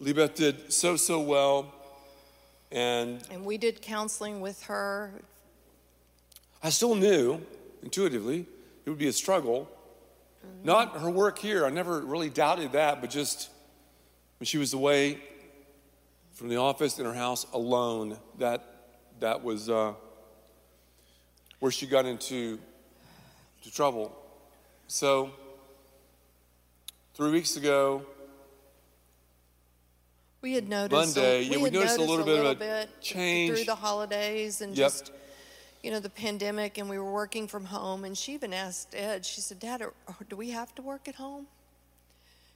Lee 0.00 0.12
Beth 0.12 0.34
did 0.34 0.70
so 0.70 0.96
so 0.96 1.18
well, 1.18 1.72
and 2.70 3.22
and 3.30 3.42
we 3.42 3.56
did 3.56 3.80
counseling 3.80 4.42
with 4.42 4.64
her. 4.64 5.12
I 6.62 6.68
still 6.68 6.94
knew 6.94 7.40
intuitively 7.82 8.44
it 8.84 8.90
would 8.90 8.98
be 8.98 9.08
a 9.08 9.14
struggle. 9.14 9.66
Not 10.62 11.00
her 11.00 11.08
work 11.08 11.38
here, 11.38 11.64
I 11.64 11.70
never 11.70 12.02
really 12.02 12.28
doubted 12.28 12.72
that, 12.72 13.00
but 13.00 13.08
just 13.08 13.48
when 14.40 14.44
she 14.44 14.58
was 14.58 14.74
away 14.74 15.18
from 16.34 16.50
the 16.50 16.56
office 16.56 16.98
in 16.98 17.06
her 17.06 17.14
house 17.14 17.46
alone, 17.54 18.18
that, 18.36 18.62
that 19.20 19.42
was 19.42 19.70
uh, 19.70 19.94
where 21.60 21.72
she 21.72 21.86
got 21.86 22.04
into 22.04 22.58
to 23.62 23.72
trouble. 23.72 24.14
So, 24.86 25.30
three 27.16 27.30
weeks 27.30 27.56
ago, 27.56 28.04
We 30.42 30.52
had 30.54 30.68
noticed 30.68 31.16
Monday, 31.16 31.38
a, 31.38 31.42
yeah, 31.42 31.50
we 31.52 31.56
we 31.56 31.62
had 31.64 31.72
noticed 31.72 31.94
a 31.96 31.98
noticed 32.00 32.10
little 32.10 32.24
bit 32.26 32.38
of 32.44 32.46
a 32.46 32.54
bit 32.54 33.00
change. 33.00 33.54
through 33.54 33.64
the 33.64 33.74
holidays 33.74 34.60
and 34.60 34.76
Yep. 34.76 34.86
just 34.86 35.12
you 35.82 35.90
know 35.90 35.98
the 36.00 36.10
pandemic 36.10 36.78
and 36.78 36.88
we 36.90 36.98
were 36.98 37.12
working 37.12 37.48
from 37.48 37.64
home 37.64 38.04
and 38.04 38.16
she 38.16 38.34
even 38.34 38.52
asked 38.52 38.94
Ed 38.94 39.24
she 39.24 39.40
said 39.40 39.58
dad 39.60 39.82
are, 39.82 39.92
do 40.28 40.36
we 40.36 40.50
have 40.50 40.74
to 40.76 40.82
work 40.82 41.08
at 41.08 41.14
home 41.16 41.46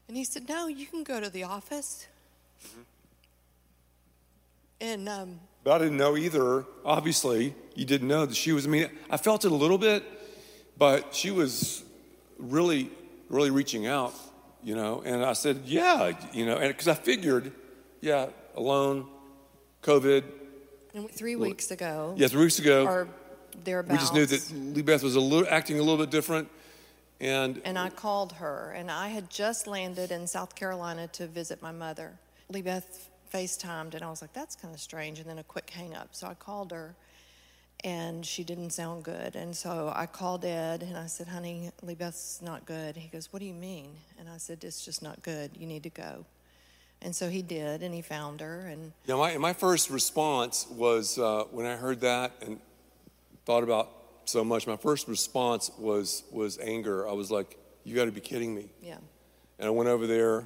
and 0.08 0.16
he 0.16 0.24
said 0.24 0.48
no 0.48 0.66
you 0.66 0.86
can 0.86 1.02
go 1.04 1.20
to 1.20 1.30
the 1.30 1.42
office 1.44 2.06
Mm-hmm. 2.62 2.80
and 4.82 5.08
um, 5.08 5.40
But 5.64 5.72
I 5.76 5.78
didn't 5.84 5.96
know 5.96 6.14
either. 6.16 6.66
Obviously, 6.84 7.54
you 7.74 7.86
didn't 7.86 8.08
know 8.08 8.26
that 8.26 8.36
she 8.36 8.52
was. 8.52 8.66
I 8.66 8.68
mean, 8.68 8.90
I 9.08 9.16
felt 9.16 9.46
it 9.46 9.50
a 9.50 9.54
little 9.54 9.78
bit, 9.78 10.04
but 10.76 11.14
she 11.14 11.30
was 11.30 11.82
really, 12.38 12.90
really 13.30 13.48
reaching 13.50 13.86
out, 13.86 14.12
you 14.62 14.74
know. 14.74 15.02
And 15.04 15.24
I 15.24 15.32
said, 15.34 15.62
yeah, 15.64 16.12
you 16.32 16.46
know, 16.46 16.56
and 16.56 16.68
because 16.68 16.88
I 16.88 16.94
figured, 16.94 17.52
yeah, 18.00 18.28
alone, 18.56 19.06
COVID. 19.82 20.24
and 20.94 21.10
three 21.10 21.36
weeks 21.36 21.70
ago 21.70 22.14
Yeah, 22.16 22.28
three 22.28 22.42
weeks 22.42 22.58
ago, 22.58 22.84
or 22.84 23.08
thereabouts 23.64 23.92
we 23.92 23.98
just 23.98 24.14
knew 24.14 24.26
that 24.26 24.74
Lee 24.74 24.82
Beth 24.82 25.02
was 25.02 25.16
a 25.16 25.20
little 25.20 25.46
acting 25.50 25.78
a 25.78 25.82
little 25.82 25.98
bit 25.98 26.10
different, 26.10 26.48
and 27.20 27.60
And 27.64 27.78
I 27.78 27.90
called 27.90 28.32
her, 28.34 28.72
and 28.76 28.90
I 28.90 29.08
had 29.08 29.30
just 29.30 29.66
landed 29.66 30.10
in 30.10 30.26
South 30.26 30.54
Carolina 30.54 31.08
to 31.08 31.26
visit 31.26 31.62
my 31.62 31.72
mother. 31.72 32.18
Lee 32.48 32.62
Beth 32.62 33.08
FaceTimed, 33.32 33.94
and 33.94 34.02
I 34.02 34.10
was 34.10 34.22
like, 34.22 34.32
that's 34.32 34.56
kind 34.56 34.74
of 34.74 34.80
strange. 34.80 35.20
And 35.20 35.28
then 35.28 35.38
a 35.38 35.44
quick 35.44 35.70
hang 35.70 35.94
up. 35.94 36.08
So 36.12 36.26
I 36.26 36.34
called 36.34 36.72
her, 36.72 36.94
and 37.84 38.24
she 38.24 38.44
didn't 38.44 38.70
sound 38.70 39.04
good. 39.04 39.36
And 39.36 39.56
so 39.56 39.92
I 39.94 40.06
called 40.06 40.44
Ed, 40.44 40.82
and 40.82 40.96
I 40.96 41.06
said, 41.06 41.28
honey, 41.28 41.70
Lee 41.82 41.94
Beth's 41.94 42.40
not 42.42 42.66
good. 42.66 42.96
He 42.96 43.08
goes, 43.08 43.32
what 43.32 43.40
do 43.40 43.46
you 43.46 43.54
mean? 43.54 43.96
And 44.18 44.28
I 44.28 44.36
said, 44.36 44.64
it's 44.64 44.84
just 44.84 45.02
not 45.02 45.22
good. 45.22 45.52
You 45.56 45.66
need 45.66 45.82
to 45.84 45.90
go. 45.90 46.24
And 47.02 47.16
so 47.16 47.30
he 47.30 47.40
did, 47.40 47.82
and 47.82 47.94
he 47.94 48.02
found 48.02 48.40
her. 48.40 48.66
And 48.66 48.92
Yeah, 49.06 49.16
my, 49.16 49.36
my 49.38 49.52
first 49.54 49.88
response 49.88 50.66
was 50.70 51.18
uh, 51.18 51.44
when 51.50 51.64
I 51.64 51.76
heard 51.76 52.00
that 52.02 52.32
and 52.42 52.60
thought 53.46 53.62
about 53.62 53.88
so 54.26 54.44
much. 54.44 54.66
My 54.66 54.76
first 54.76 55.08
response 55.08 55.70
was 55.78 56.24
was 56.30 56.58
anger. 56.58 57.08
I 57.08 57.12
was 57.12 57.30
like, 57.30 57.56
"You 57.84 57.94
got 57.94 58.04
to 58.04 58.12
be 58.12 58.20
kidding 58.20 58.54
me!" 58.54 58.68
Yeah. 58.82 58.98
And 59.58 59.66
I 59.66 59.70
went 59.70 59.88
over 59.88 60.06
there, 60.06 60.44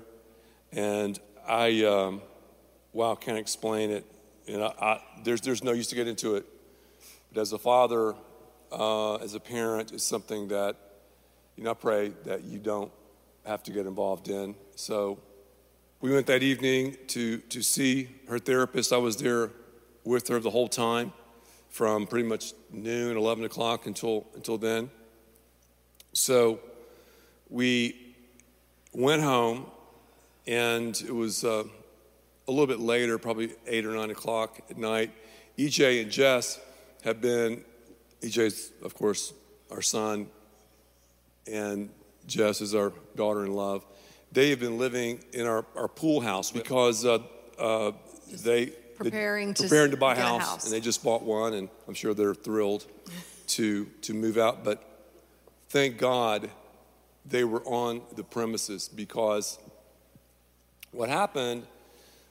and 0.73 1.19
I, 1.47 1.85
um, 1.85 2.23
wow, 2.93 3.15
can't 3.15 3.39
explain 3.39 3.91
it. 3.91 4.05
And 4.49 4.63
I, 4.63 4.73
I, 4.81 5.01
there's 5.23 5.41
there's 5.41 5.63
no 5.63 5.73
use 5.73 5.89
to 5.89 5.97
get 5.97 6.09
into 6.09 6.37
it. 6.37 6.47
But 7.35 7.41
as 7.41 7.53
a 7.53 7.59
father, 7.59 8.15
uh, 8.71 9.17
as 9.17 9.35
a 9.35 9.41
parent, 9.41 9.93
it's 9.93 10.05
something 10.05 10.49
that 10.49 10.77
you 11.57 11.65
know 11.65 11.73
I 11.73 11.75
pray 11.75 12.13
that 12.25 12.45
you 12.45 12.61
don't 12.61 12.93
have 13.45 13.65
to 13.65 13.73
get 13.73 13.87
involved 13.87 14.29
in. 14.29 14.55
So 14.77 15.19
we 16.01 16.13
went 16.13 16.29
that 16.29 16.45
evening 16.45 16.97
to 17.09 17.39
to 17.39 17.61
see 17.61 18.09
her 18.29 18.39
therapist. 18.39 18.93
I 18.93 18.99
was 18.99 19.17
there 19.17 19.51
with 20.05 20.29
her 20.29 20.39
the 20.39 20.51
whole 20.51 20.69
time 20.69 21.13
from 21.71 22.07
pretty 22.07 22.29
much 22.29 22.53
noon, 22.71 23.17
11 23.17 23.45
o'clock 23.45 23.87
until, 23.87 24.29
until 24.37 24.57
then. 24.57 24.89
So 26.13 26.61
we 27.51 28.15
went 28.93 29.23
home, 29.23 29.67
and 30.47 30.95
it 31.01 31.13
was 31.13 31.43
uh, 31.43 31.65
a 32.47 32.51
little 32.51 32.69
bit 32.69 32.79
later, 32.79 33.19
probably 33.19 33.55
8 33.67 33.87
or 33.87 33.95
9 33.97 34.11
o'clock 34.11 34.61
at 34.71 34.79
night. 34.79 35.11
EJ 35.59 36.03
and 36.03 36.13
Jess 36.13 36.61
have 37.05 37.21
been, 37.21 37.63
EJ's, 38.23 38.73
of 38.83 38.95
course, 38.95 39.35
our 39.71 39.83
son, 39.83 40.27
and 41.51 41.91
Jess 42.27 42.63
is 42.63 42.75
our 42.75 42.93
daughter 43.15 43.45
in 43.45 43.53
love. 43.53 43.85
They 44.33 44.51
have 44.51 44.61
been 44.61 44.79
living 44.79 45.23
in 45.33 45.47
our, 45.47 45.65
our 45.77 45.87
pool 45.87 46.21
house 46.23 46.51
because 46.51 47.05
uh, 47.05 47.19
uh, 47.59 47.93
they 48.43 48.67
preparing 48.97 49.55
to 49.55 49.65
preparing 49.65 49.91
to 49.91 49.97
buy 49.97 50.15
a 50.15 50.21
house, 50.21 50.43
house. 50.43 50.65
and 50.65 50.73
they 50.73 50.81
just 50.81 51.05
bought 51.05 51.23
one, 51.23 51.53
and 51.53 51.69
I'm 51.87 51.95
sure 51.95 52.15
they're 52.15 52.35
thrilled 52.35 52.87
to 53.49 53.85
to 54.03 54.15
move 54.15 54.39
out. 54.39 54.65
But 54.65 54.83
thank 55.69 55.99
God 55.99 56.51
they 57.27 57.45
were 57.45 57.63
on 57.65 58.03
the 58.17 58.25
premises 58.25 58.89
because 58.89 59.59
what 60.91 61.09
happened 61.09 61.65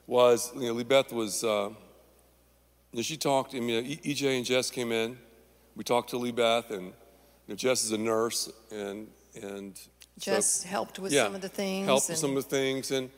was 0.06 0.52
you 0.56 0.74
know 0.74 0.84
Beth 0.84 1.12
was 1.12 1.44
uh, 1.44 1.70
you 2.94 2.98
know, 2.98 3.02
she 3.02 3.16
talked. 3.16 3.56
I 3.56 3.60
mean, 3.60 3.98
EJ 4.04 4.36
and 4.36 4.46
Jess 4.46 4.70
came 4.70 4.92
in. 4.92 5.18
We 5.74 5.82
talked 5.82 6.10
to 6.10 6.32
Beth, 6.32 6.70
and 6.70 6.86
you 6.86 6.92
know, 7.48 7.54
Jess 7.56 7.82
is 7.82 7.90
a 7.90 7.98
nurse, 7.98 8.52
and 8.70 9.08
and 9.42 9.76
so- 9.76 9.90
Jess 10.20 10.62
helped 10.62 11.00
with 11.00 11.12
yeah, 11.12 11.24
some 11.24 11.34
of 11.34 11.40
the 11.40 11.48
things. 11.48 11.86
helped 11.86 12.08
with 12.08 12.18
some 12.18 12.36
of 12.36 12.44
the 12.44 12.48
things, 12.48 12.92
and 12.92 13.10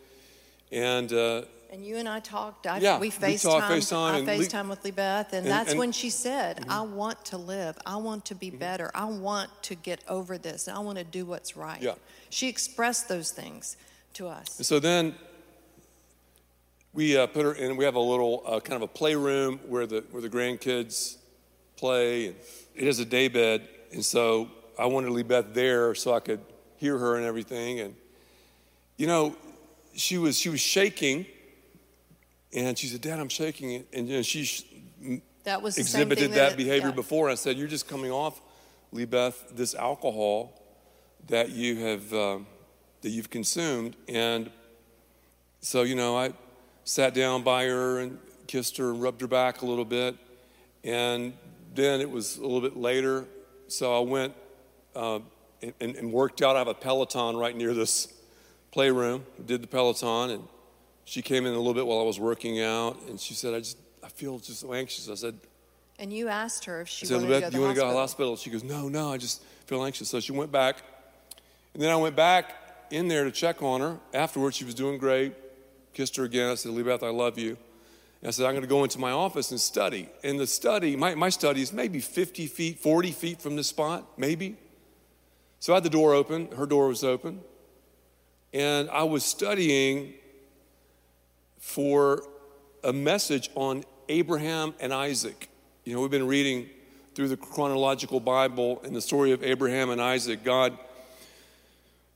and. 0.73 1.13
Uh, 1.13 1.43
and 1.71 1.85
you 1.85 1.97
and 1.97 2.09
I 2.09 2.21
talked. 2.21 2.67
I, 2.67 2.79
Yeah, 2.79 2.99
we 2.99 3.09
we 3.09 3.37
talked 3.37 3.67
FaceTime 3.71 3.97
I 4.13 4.19
and 4.19 4.27
Lee- 4.27 4.47
FaceTime 4.47 4.71
with 4.71 4.83
Lee 4.83 4.93
Beth, 4.93 5.35
and, 5.35 5.45
And- 5.45 5.47
that's 5.47 5.59
and- 5.63 5.69
Mm-hmm. 5.73 5.79
when 5.81 5.93
she 5.93 6.09
said, 6.09 6.65
"I 6.71 6.81
want 6.81 7.23
to 7.27 7.37
live. 7.37 7.77
I 7.85 7.97
want 7.97 8.25
to 8.27 8.35
be 8.35 8.49
better. 8.49 8.91
I 8.95 9.05
want 9.05 9.51
to 9.65 9.75
get 9.75 10.01
over 10.09 10.39
this. 10.39 10.69
I 10.69 10.79
want 10.79 10.97
to 10.97 11.05
do 11.05 11.27
what's 11.27 11.55
right." 11.55 11.83
Yeah. 11.83 11.97
She 12.31 12.49
expressed 12.49 13.09
those 13.09 13.31
things 13.31 13.77
to 14.15 14.27
us. 14.27 14.57
And 14.59 14.65
so 14.65 14.79
then 14.81 15.17
we 16.97 17.15
uh, 17.15 17.27
put 17.27 17.45
her 17.45 17.53
in. 17.53 17.77
We 17.77 17.85
have 17.85 17.95
a 17.95 18.01
little 18.01 18.43
uh, 18.47 18.59
kind 18.59 18.83
of 18.83 18.83
a 18.83 18.93
playroom 18.93 19.61
where 19.67 19.87
the 19.87 20.03
where 20.11 20.23
the 20.23 20.31
grandkids 20.31 21.19
play. 21.77 22.29
And 22.29 22.37
it 22.75 22.87
has 22.87 22.99
a 22.99 23.05
day 23.05 23.29
bed, 23.29 23.69
and 23.93 24.05
so 24.05 24.51
I 24.79 24.87
wanted 24.87 25.09
to 25.09 25.13
leave 25.13 25.29
Beth 25.29 25.53
there 25.53 25.95
so 25.95 26.15
I 26.15 26.21
could 26.21 26.41
hear 26.79 26.99
her 26.99 27.17
and 27.17 27.25
everything. 27.25 27.81
And 27.81 27.95
you 28.97 29.07
know, 29.07 29.37
she 29.95 30.17
was 30.17 30.39
she 30.39 30.49
was 30.49 30.61
shaking, 30.61 31.27
and 32.55 32.77
she 32.79 32.87
said, 32.87 33.03
"Dad, 33.03 33.21
I'm 33.21 33.29
shaking." 33.29 33.85
And 33.93 34.09
you 34.09 34.17
know, 34.17 34.23
she 34.23 34.45
sh- 34.45 34.65
That 35.45 35.61
was 35.61 35.77
exhibited 35.77 36.31
thing 36.31 36.31
that, 36.33 36.57
behavior 36.57 36.89
yeah. 36.89 36.95
before. 36.95 37.29
I 37.29 37.35
said, 37.35 37.59
"You're 37.59 37.69
just 37.69 37.87
coming 37.87 38.11
off, 38.11 38.41
Lee 38.91 39.05
Beth, 39.05 39.53
this 39.55 39.75
alcohol 39.75 40.63
that 41.29 41.51
you 41.51 41.77
have 41.77 42.13
um, 42.15 42.47
that 43.03 43.11
you've 43.11 43.29
consumed." 43.29 43.97
And 44.09 44.51
so, 45.61 45.83
you 45.83 45.95
know, 45.95 46.17
I 46.17 46.33
sat 46.87 47.13
down 47.15 47.43
by 47.43 47.65
her 47.67 47.99
and 47.99 48.19
kissed 48.47 48.77
her 48.79 48.91
and 48.91 49.03
rubbed 49.03 49.21
her 49.21 49.27
back 49.27 49.61
a 49.61 49.67
little 49.67 49.85
bit. 49.85 50.17
And 50.85 51.35
then 51.75 52.01
it 52.01 52.09
was 52.09 52.39
a 52.39 52.43
little 52.43 52.63
bit 52.63 52.77
later, 52.77 53.27
so 53.69 53.95
I 53.95 54.01
went 54.09 54.33
uh, 54.95 55.19
and, 55.81 55.97
and 55.97 56.13
worked 56.13 56.41
out. 56.41 56.55
I 56.55 56.61
have 56.61 56.69
a 56.69 56.75
Peloton 56.75 57.37
right 57.37 57.55
near 57.55 57.75
this 57.75 58.09
playroom. 58.71 59.27
Did 59.45 59.63
the 59.63 59.67
Peloton, 59.67 60.31
and 60.31 60.45
she 61.05 61.23
came 61.23 61.45
in 61.45 61.53
a 61.53 61.59
little 61.59 61.75
bit 61.75 61.87
while 61.87 61.99
I 61.99 62.05
was 62.05 62.21
working 62.21 62.63
out, 62.63 63.03
and 63.09 63.21
she 63.21 63.35
said, 63.35 63.53
"I 63.53 63.59
just 63.59 63.79
I 64.03 64.09
feel 64.09 64.39
just 64.39 64.61
so 64.61 64.73
anxious." 64.73 65.11
I 65.11 65.15
said, 65.17 65.35
And 65.99 66.13
you 66.13 66.29
asked 66.29 66.65
her 66.67 66.83
if 66.83 66.89
she 66.89 67.05
said, 67.05 67.17
wanted 67.17 67.27
to 67.27 67.33
go 67.33 67.41
to 67.41 67.47
you 67.47 67.51
the 67.51 67.61
want 67.61 67.75
to 67.75 67.81
go 67.81 67.89
to 67.89 67.93
the 67.93 67.99
hospital? 67.99 68.37
She 68.37 68.51
goes, 68.51 68.63
no, 68.63 68.89
no, 68.89 69.13
I 69.13 69.17
just 69.17 69.43
feel 69.67 69.85
anxious. 69.85 70.09
So 70.09 70.21
she 70.21 70.33
went 70.33 70.53
back. 70.53 70.77
And 71.75 71.83
then 71.83 71.91
I 71.91 71.97
went 71.97 72.15
back 72.15 72.55
in 72.91 73.09
there 73.09 73.25
to 73.25 73.31
check 73.31 73.63
on 73.63 73.81
her. 73.81 73.99
Afterwards, 74.15 74.57
she 74.57 74.65
was 74.65 74.75
doing 74.75 74.99
great. 74.99 75.35
Kissed 75.97 76.17
her 76.17 76.25
again. 76.25 76.51
I 76.51 76.57
said, 76.57 76.73
Elizabeth, 76.73 77.03
I 77.03 77.09
love 77.09 77.39
you. 77.39 77.57
And 78.21 78.29
I 78.29 78.31
said, 78.31 78.45
I'm 78.45 78.53
going 78.53 78.61
to 78.61 78.69
go 78.69 78.85
into 78.85 78.99
my 78.99 79.13
office 79.13 79.51
and 79.51 79.59
study. 79.59 80.11
And 80.23 80.39
the 80.39 80.47
study, 80.47 80.95
my, 80.95 81.15
my 81.15 81.31
study 81.31 81.63
is 81.63 81.73
maybe 81.73 82.01
50 82.01 82.49
feet, 82.49 82.81
40 82.81 83.13
feet 83.13 83.41
from 83.41 83.57
this 83.57 83.69
spot, 83.69 84.07
maybe. 84.19 84.59
So 85.59 85.73
I 85.73 85.77
had 85.77 85.85
the 85.85 85.89
door 85.89 86.13
open. 86.13 86.51
Her 86.51 86.67
door 86.67 86.89
was 86.89 87.03
open. 87.03 87.41
And 88.53 88.91
I 88.91 89.05
was 89.05 89.25
studying 89.25 90.13
for 91.61 92.23
a 92.85 92.93
message 92.93 93.49
on 93.55 93.83
Abraham 94.11 94.75
and 94.81 94.93
Isaac. 94.93 95.49
You 95.85 95.95
know, 95.95 96.03
we've 96.03 96.11
been 96.11 96.27
reading 96.27 96.69
through 97.15 97.29
the 97.29 97.39
chronological 97.39 98.21
Bible 98.21 98.83
and 98.85 98.95
the 98.95 99.01
story 99.01 99.33
of 99.33 99.43
Abraham 99.43 99.89
and 99.89 100.03
Isaac. 100.03 100.45
God 100.45 100.77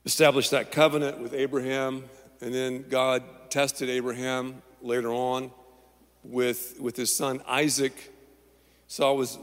established 0.05 0.51
that 0.51 0.71
covenant 0.71 1.19
with 1.19 1.33
Abraham, 1.33 2.05
and 2.43 2.53
then 2.53 2.85
God 2.91 3.23
tested 3.51 3.91
Abraham 3.91 4.63
later 4.83 5.11
on 5.13 5.51
with, 6.23 6.77
with 6.81 6.97
his 6.97 7.15
son 7.15 7.43
Isaac. 7.47 8.13
So 8.87 9.09
I 9.09 9.13
was, 9.13 9.39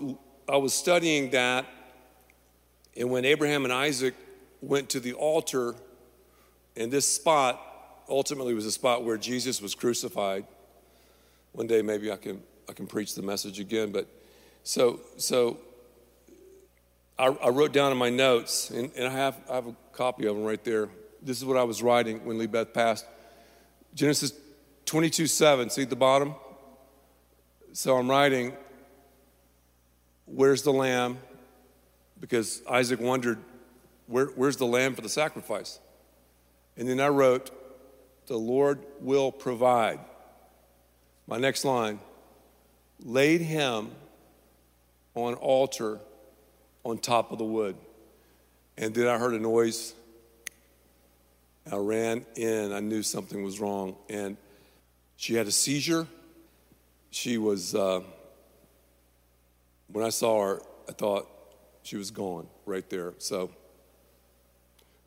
I 0.50 0.58
was 0.58 0.74
studying 0.74 1.32
that, 1.32 1.66
and 2.96 3.10
when 3.10 3.26
Abraham 3.26 3.64
and 3.64 3.74
Isaac 3.74 4.16
went 4.62 4.90
to 4.90 5.00
the 5.00 5.14
altar, 5.14 5.76
and 6.76 6.92
this 6.92 7.08
spot 7.12 7.62
ultimately 8.10 8.54
was 8.54 8.66
a 8.66 8.72
spot 8.72 9.04
where 9.04 9.18
Jesus 9.18 9.62
was 9.62 9.76
crucified. 9.76 10.46
One 11.52 11.68
day 11.68 11.82
maybe 11.82 12.12
I 12.12 12.18
can 12.18 12.42
I 12.70 12.74
can 12.74 12.88
preach 12.88 13.16
the 13.16 13.22
message 13.22 13.60
again, 13.60 13.92
but 13.92 14.08
so 14.64 15.00
so 15.18 15.58
I, 17.18 17.28
I 17.28 17.50
wrote 17.50 17.74
down 17.74 17.92
in 17.92 17.98
my 17.98 18.10
notes, 18.10 18.70
and, 18.70 18.92
and 18.96 19.08
I 19.08 19.12
have 19.12 19.40
I 19.50 19.56
have 19.56 19.68
a 19.68 19.76
copy 19.92 20.28
of 20.28 20.36
them 20.36 20.46
right 20.46 20.64
there. 20.64 20.90
This 21.22 21.38
is 21.38 21.46
what 21.46 21.58
I 21.58 21.64
was 21.64 21.82
writing 21.82 22.26
when 22.26 22.38
Lee 22.38 22.48
Beth 22.48 22.74
passed. 22.74 23.06
Genesis 23.98 24.32
22 24.86 25.26
7, 25.26 25.72
see 25.72 25.82
at 25.82 25.90
the 25.90 25.96
bottom? 25.96 26.36
So 27.74 27.98
I'm 27.98 28.08
writing, 28.08 28.54
Where's 30.28 30.62
the 30.62 30.72
lamb? 30.72 31.18
Because 32.20 32.62
Isaac 32.70 33.00
wondered, 33.00 33.40
Where, 34.06 34.28
Where's 34.28 34.58
the 34.58 34.68
lamb 34.68 34.94
for 34.94 35.02
the 35.02 35.10
sacrifice? 35.10 35.80
And 36.78 36.88
then 36.88 37.00
I 37.00 37.08
wrote, 37.08 37.50
The 38.28 38.38
Lord 38.38 38.84
will 39.02 39.32
provide. 39.32 40.00
My 41.26 41.38
next 41.40 41.66
line, 41.66 42.00
laid 43.04 43.42
him 43.42 43.90
on 45.16 45.34
altar 45.34 46.00
on 46.84 47.00
top 47.00 47.32
of 47.32 47.40
the 47.40 47.46
wood. 47.46 47.76
And 48.78 48.94
then 48.94 49.08
I 49.08 49.18
heard 49.18 49.34
a 49.34 49.40
noise. 49.40 49.96
I 51.72 51.78
ran 51.78 52.26
in. 52.36 52.72
I 52.74 52.80
knew 52.80 53.04
something 53.04 53.44
was 53.44 53.60
wrong. 53.60 53.96
And 54.10 54.38
she 55.16 55.36
had 55.36 55.48
a 55.48 55.52
seizure. 55.52 56.08
She 57.10 57.38
was, 57.38 57.74
uh, 57.76 58.02
when 59.88 60.06
I 60.06 60.10
saw 60.10 60.42
her, 60.46 60.62
I 60.88 60.92
thought 60.92 61.28
she 61.84 61.98
was 61.98 62.12
gone 62.12 62.48
right 62.66 62.88
there. 62.90 63.14
So 63.18 63.52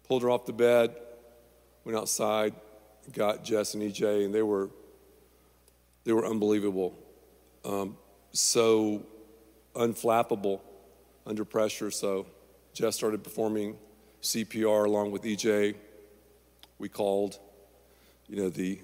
pulled 0.08 0.22
her 0.22 0.30
off 0.30 0.46
the 0.46 0.52
bed, 0.52 0.94
went 1.84 1.96
outside, 1.96 2.54
got 3.12 3.44
Jess 3.44 3.74
and 3.74 3.82
EJ, 3.82 4.24
and 4.24 4.34
they 4.34 4.42
were 4.42 4.70
they 6.04 6.12
were 6.12 6.26
unbelievable, 6.26 6.94
um, 7.64 7.96
so 8.32 9.04
unflappable 9.74 10.60
under 11.26 11.44
pressure. 11.44 11.90
So 11.90 12.26
Jess 12.72 12.96
started 12.96 13.22
performing 13.22 13.76
CPR 14.22 14.86
along 14.86 15.12
with 15.12 15.22
EJ. 15.22 15.74
We 16.80 16.88
called, 16.88 17.38
you 18.26 18.36
know, 18.36 18.48
the 18.48 18.80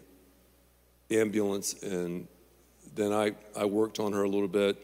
ambulance, 1.10 1.82
and 1.82 2.28
then 2.94 3.10
I, 3.10 3.32
I 3.56 3.64
worked 3.64 3.98
on 3.98 4.12
her 4.12 4.22
a 4.22 4.28
little 4.28 4.48
bit. 4.48 4.76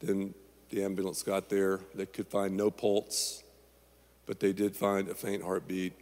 Then 0.00 0.34
the 0.70 0.84
ambulance 0.84 1.24
got 1.24 1.48
there. 1.48 1.80
They 1.96 2.06
could 2.06 2.28
find 2.28 2.56
no 2.56 2.70
pulse, 2.70 3.42
but 4.24 4.38
they 4.38 4.52
did 4.52 4.76
find 4.76 5.08
a 5.08 5.16
faint 5.16 5.42
heartbeat. 5.42 5.94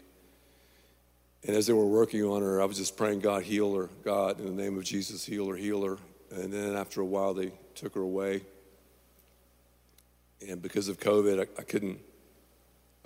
And 1.46 1.56
as 1.56 1.66
they 1.66 1.72
were 1.72 1.86
working 1.86 2.22
on 2.22 2.42
her, 2.42 2.60
I 2.60 2.66
was 2.66 2.76
just 2.76 2.98
praying, 2.98 3.20
God, 3.20 3.42
heal 3.42 3.74
her. 3.74 3.88
God, 4.04 4.38
in 4.38 4.44
the 4.44 4.62
name 4.62 4.76
of 4.76 4.84
Jesus, 4.84 5.24
heal 5.24 5.48
her, 5.48 5.56
heal 5.56 5.82
her. 5.84 5.96
And 6.30 6.52
then 6.52 6.76
after 6.76 7.00
a 7.00 7.06
while, 7.06 7.32
they 7.32 7.52
took 7.74 7.94
her 7.94 8.02
away. 8.02 8.42
and 10.46 10.60
because 10.60 10.88
of 10.88 11.00
COVID, 11.00 11.40
I, 11.40 11.46
I 11.58 11.62
couldn't 11.62 11.98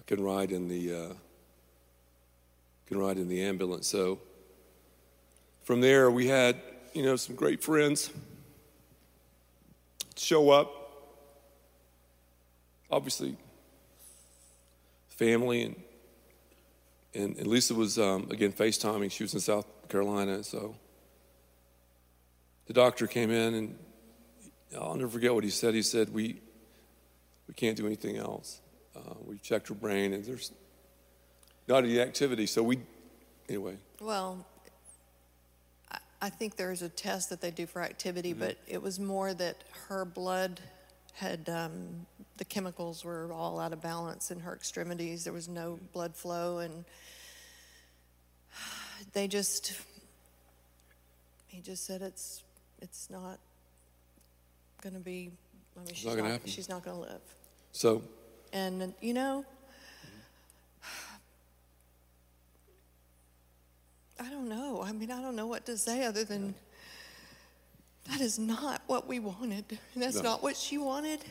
I 0.00 0.02
couldn't 0.02 0.24
ride 0.24 0.50
in 0.50 0.66
the 0.66 0.94
uh, 0.94 1.14
couldn't 2.90 3.04
ride 3.04 3.18
in 3.18 3.28
the 3.28 3.44
ambulance. 3.44 3.86
So 3.86 4.18
from 5.62 5.80
there, 5.80 6.10
we 6.10 6.26
had 6.26 6.60
you 6.92 7.04
know 7.04 7.14
some 7.14 7.36
great 7.36 7.62
friends 7.62 8.10
show 10.16 10.50
up. 10.50 10.74
Obviously, 12.90 13.36
family 15.08 15.62
and 15.62 15.76
and, 17.14 17.36
and 17.36 17.46
Lisa 17.46 17.74
was 17.74 17.96
um, 17.96 18.26
again 18.28 18.52
FaceTiming. 18.52 19.12
She 19.12 19.22
was 19.22 19.34
in 19.34 19.40
South 19.40 19.66
Carolina, 19.88 20.42
so 20.42 20.74
the 22.66 22.72
doctor 22.72 23.06
came 23.06 23.30
in 23.30 23.54
and 23.54 23.78
I'll 24.76 24.96
never 24.96 25.10
forget 25.10 25.32
what 25.32 25.44
he 25.44 25.50
said. 25.50 25.74
He 25.74 25.82
said, 25.82 26.12
"We 26.12 26.40
we 27.46 27.54
can't 27.54 27.76
do 27.76 27.86
anything 27.86 28.16
else. 28.16 28.60
Uh, 28.96 29.14
we 29.24 29.38
checked 29.38 29.68
her 29.68 29.74
brain, 29.74 30.12
and 30.12 30.24
there's 30.24 30.50
not 31.70 31.84
any 31.84 32.00
activity. 32.00 32.46
So 32.46 32.62
we, 32.62 32.80
anyway. 33.48 33.76
Well, 34.00 34.44
I- 35.90 35.98
I 36.20 36.28
think 36.30 36.56
there's 36.56 36.82
a 36.82 36.88
test 36.88 37.30
that 37.30 37.40
they 37.40 37.50
do 37.50 37.66
for 37.66 37.80
activity, 37.80 38.32
but 38.32 38.58
it 38.66 38.82
was 38.82 38.98
more 38.98 39.32
that 39.34 39.62
her 39.88 40.04
blood 40.04 40.60
had, 41.14 41.48
um, 41.48 42.06
the 42.36 42.44
chemicals 42.44 43.04
were 43.04 43.32
all 43.32 43.58
out 43.60 43.72
of 43.72 43.80
balance 43.80 44.30
in 44.30 44.40
her 44.40 44.54
extremities. 44.54 45.24
There 45.24 45.32
was 45.32 45.48
no 45.48 45.78
blood 45.92 46.16
flow, 46.16 46.58
and 46.58 46.84
they 49.12 49.28
just, 49.28 49.74
he 51.46 51.60
just 51.60 51.86
said 51.86 52.02
it's, 52.02 52.42
it's 52.82 53.08
not 53.10 53.38
going 54.82 54.94
to 54.94 55.00
be, 55.00 55.30
I 55.76 55.84
mean, 55.84 55.94
she's 55.94 56.16
not 56.16 56.24
happen. 56.26 56.50
she's 56.50 56.68
not 56.68 56.84
going 56.84 56.96
to 56.96 57.02
live. 57.12 57.20
So 57.72 58.02
And, 58.52 58.92
you 59.00 59.14
know, 59.14 59.44
I 64.20 64.28
don't 64.28 64.48
know. 64.48 64.82
I 64.82 64.92
mean, 64.92 65.10
I 65.10 65.20
don't 65.22 65.34
know 65.34 65.46
what 65.46 65.64
to 65.66 65.78
say 65.78 66.04
other 66.04 66.24
than 66.24 66.54
that 68.10 68.20
is 68.20 68.38
not 68.38 68.82
what 68.86 69.06
we 69.08 69.18
wanted. 69.18 69.78
And 69.94 70.02
that's 70.02 70.16
No. 70.16 70.22
not 70.22 70.42
what 70.42 70.56
she 70.56 70.76
wanted. 70.78 71.24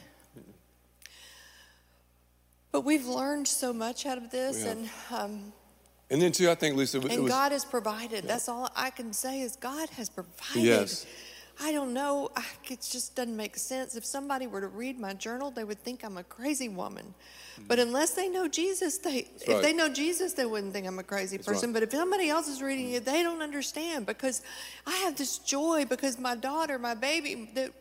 But 2.72 2.82
we've 2.82 3.06
learned 3.06 3.48
so 3.48 3.74
much 3.74 4.06
out 4.06 4.18
of 4.18 4.30
this, 4.30 4.64
and 4.64 4.90
um, 5.12 5.54
and 6.12 6.22
then 6.22 6.32
too, 6.32 6.50
I 6.52 6.56
think 6.56 6.76
Lisa, 6.76 7.00
it 7.00 7.12
and 7.12 7.24
was 7.24 7.32
God 7.32 7.52
has 7.52 7.66
provided. 7.66 8.26
That's 8.26 8.48
all 8.48 8.70
I 8.76 8.92
can 8.92 9.12
say 9.12 9.42
is 9.42 9.56
God 9.56 9.90
has 9.92 10.08
provided. 10.10 10.64
Yes. 10.64 11.06
I 11.62 11.72
don't 11.72 11.94
know. 11.94 12.32
I- 12.36 12.46
It 12.70 12.82
just 12.82 13.16
doesn't 13.16 13.36
make 13.36 13.58
sense. 13.58 13.96
If 13.96 14.06
somebody 14.06 14.48
were 14.48 14.62
to 14.62 14.68
read 14.68 15.00
my 15.00 15.14
journal, 15.14 15.52
they 15.52 15.64
would 15.64 15.84
think 15.84 16.04
I'm 16.04 16.18
a 16.18 16.24
crazy 16.24 16.70
woman. 16.70 17.16
Hmm. 17.56 17.64
But 17.68 17.80
unless 17.80 18.12
they 18.12 18.30
know 18.30 18.48
Jesus, 18.48 19.00
they 19.00 19.28
if 19.42 19.48
right. 19.48 19.62
they 19.62 19.74
know 19.74 19.90
Jesus, 19.90 20.34
they 20.34 20.46
wouldn't 20.46 20.72
think 20.72 20.86
I'm 20.86 21.00
a 21.00 21.04
crazy 21.04 21.38
right. 21.38 21.46
person. 21.46 21.74
But 21.74 21.84
if 21.84 21.92
somebody 21.92 22.30
else 22.30 22.48
is 22.48 22.62
reading 22.62 22.92
it, 22.92 23.06
they 23.06 23.24
don't 23.24 23.42
understand 23.42 24.06
because 24.06 24.42
I 24.86 24.96
have 24.98 25.16
this 25.18 25.40
joy 25.40 25.86
because 25.86 26.20
my 26.20 26.36
daughter, 26.36 26.78
my 26.78 26.94
baby, 26.94 27.50
that 27.56 27.72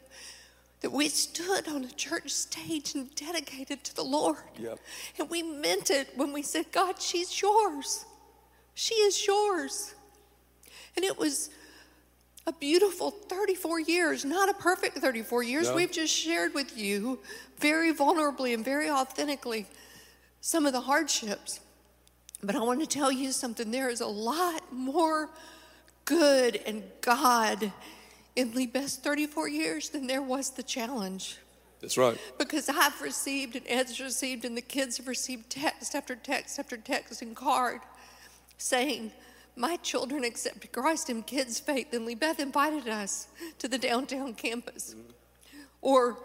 that 0.81 0.91
we 0.91 1.09
stood 1.09 1.67
on 1.69 1.85
a 1.85 1.91
church 1.91 2.31
stage 2.31 2.95
and 2.95 3.12
dedicated 3.17 3.83
to 3.85 3.97
the 3.97 4.05
Lord. 4.05 4.38
Yep. 4.59 4.79
And 5.19 5.29
we 5.29 5.43
meant 5.43 5.91
it 5.91 6.09
when 6.17 6.33
we 6.33 6.43
said, 6.43 6.71
God, 6.71 7.03
she's 7.03 7.43
yours. 7.43 8.05
She 8.75 8.95
is 8.95 9.27
yours. 9.27 9.95
And 10.95 11.05
it 11.05 11.19
was 11.19 11.51
a 12.49 12.53
beautiful 12.53 13.11
34 13.11 13.81
years, 13.81 14.25
not 14.25 14.49
a 14.49 14.55
perfect 14.55 14.97
34 14.97 15.43
years. 15.43 15.69
No. 15.69 15.77
We've 15.77 15.93
just 15.93 16.15
shared 16.15 16.55
with 16.55 16.77
you 16.79 17.19
very 17.59 17.93
vulnerably 17.93 18.55
and 18.55 18.65
very 18.65 18.91
authentically 18.91 19.67
some 20.41 20.65
of 20.65 20.73
the 20.73 20.81
hardships. 20.81 21.61
But 22.43 22.57
I 22.57 22.61
want 22.61 22.81
to 22.81 22.87
tell 22.87 23.13
you 23.13 23.33
something 23.33 23.71
there 23.71 23.91
is 23.91 24.01
a 24.01 24.07
lot 24.07 24.73
more 24.73 25.29
good 26.07 26.59
and 26.65 26.85
God 27.03 27.71
in 28.35 28.55
Lee 28.55 28.67
Beth's 28.67 28.97
34 28.97 29.49
years 29.49 29.91
than 29.91 30.07
there 30.07 30.23
was 30.23 30.51
the 30.51 30.63
challenge 30.63 31.37
that's 31.83 31.99
right. 31.99 32.17
because 32.39 32.71
I've 32.71 32.99
received 33.03 33.57
and 33.57 33.65
Ed's 33.69 34.01
received 34.01 34.47
and 34.47 34.57
the 34.57 34.63
kids 34.63 34.97
have 34.97 35.07
received 35.07 35.51
text 35.51 35.95
after 35.95 36.17
text 36.17 36.59
after 36.59 36.79
text 36.79 37.21
and 37.21 37.37
card 37.37 37.81
saying, 38.57 39.13
My 39.59 39.77
children 39.77 40.23
accepted 40.23 40.71
Christ 40.73 41.11
in 41.11 41.25
Kids 41.25 41.59
Faith, 41.59 41.92
and 41.92 42.07
Lee 42.07 42.14
Beth 42.14 42.38
invited 42.38 42.88
us 42.88 43.27
to 43.59 43.66
the 43.66 43.77
downtown 43.77 44.35
campus. 44.35 44.94
Or 45.81 46.16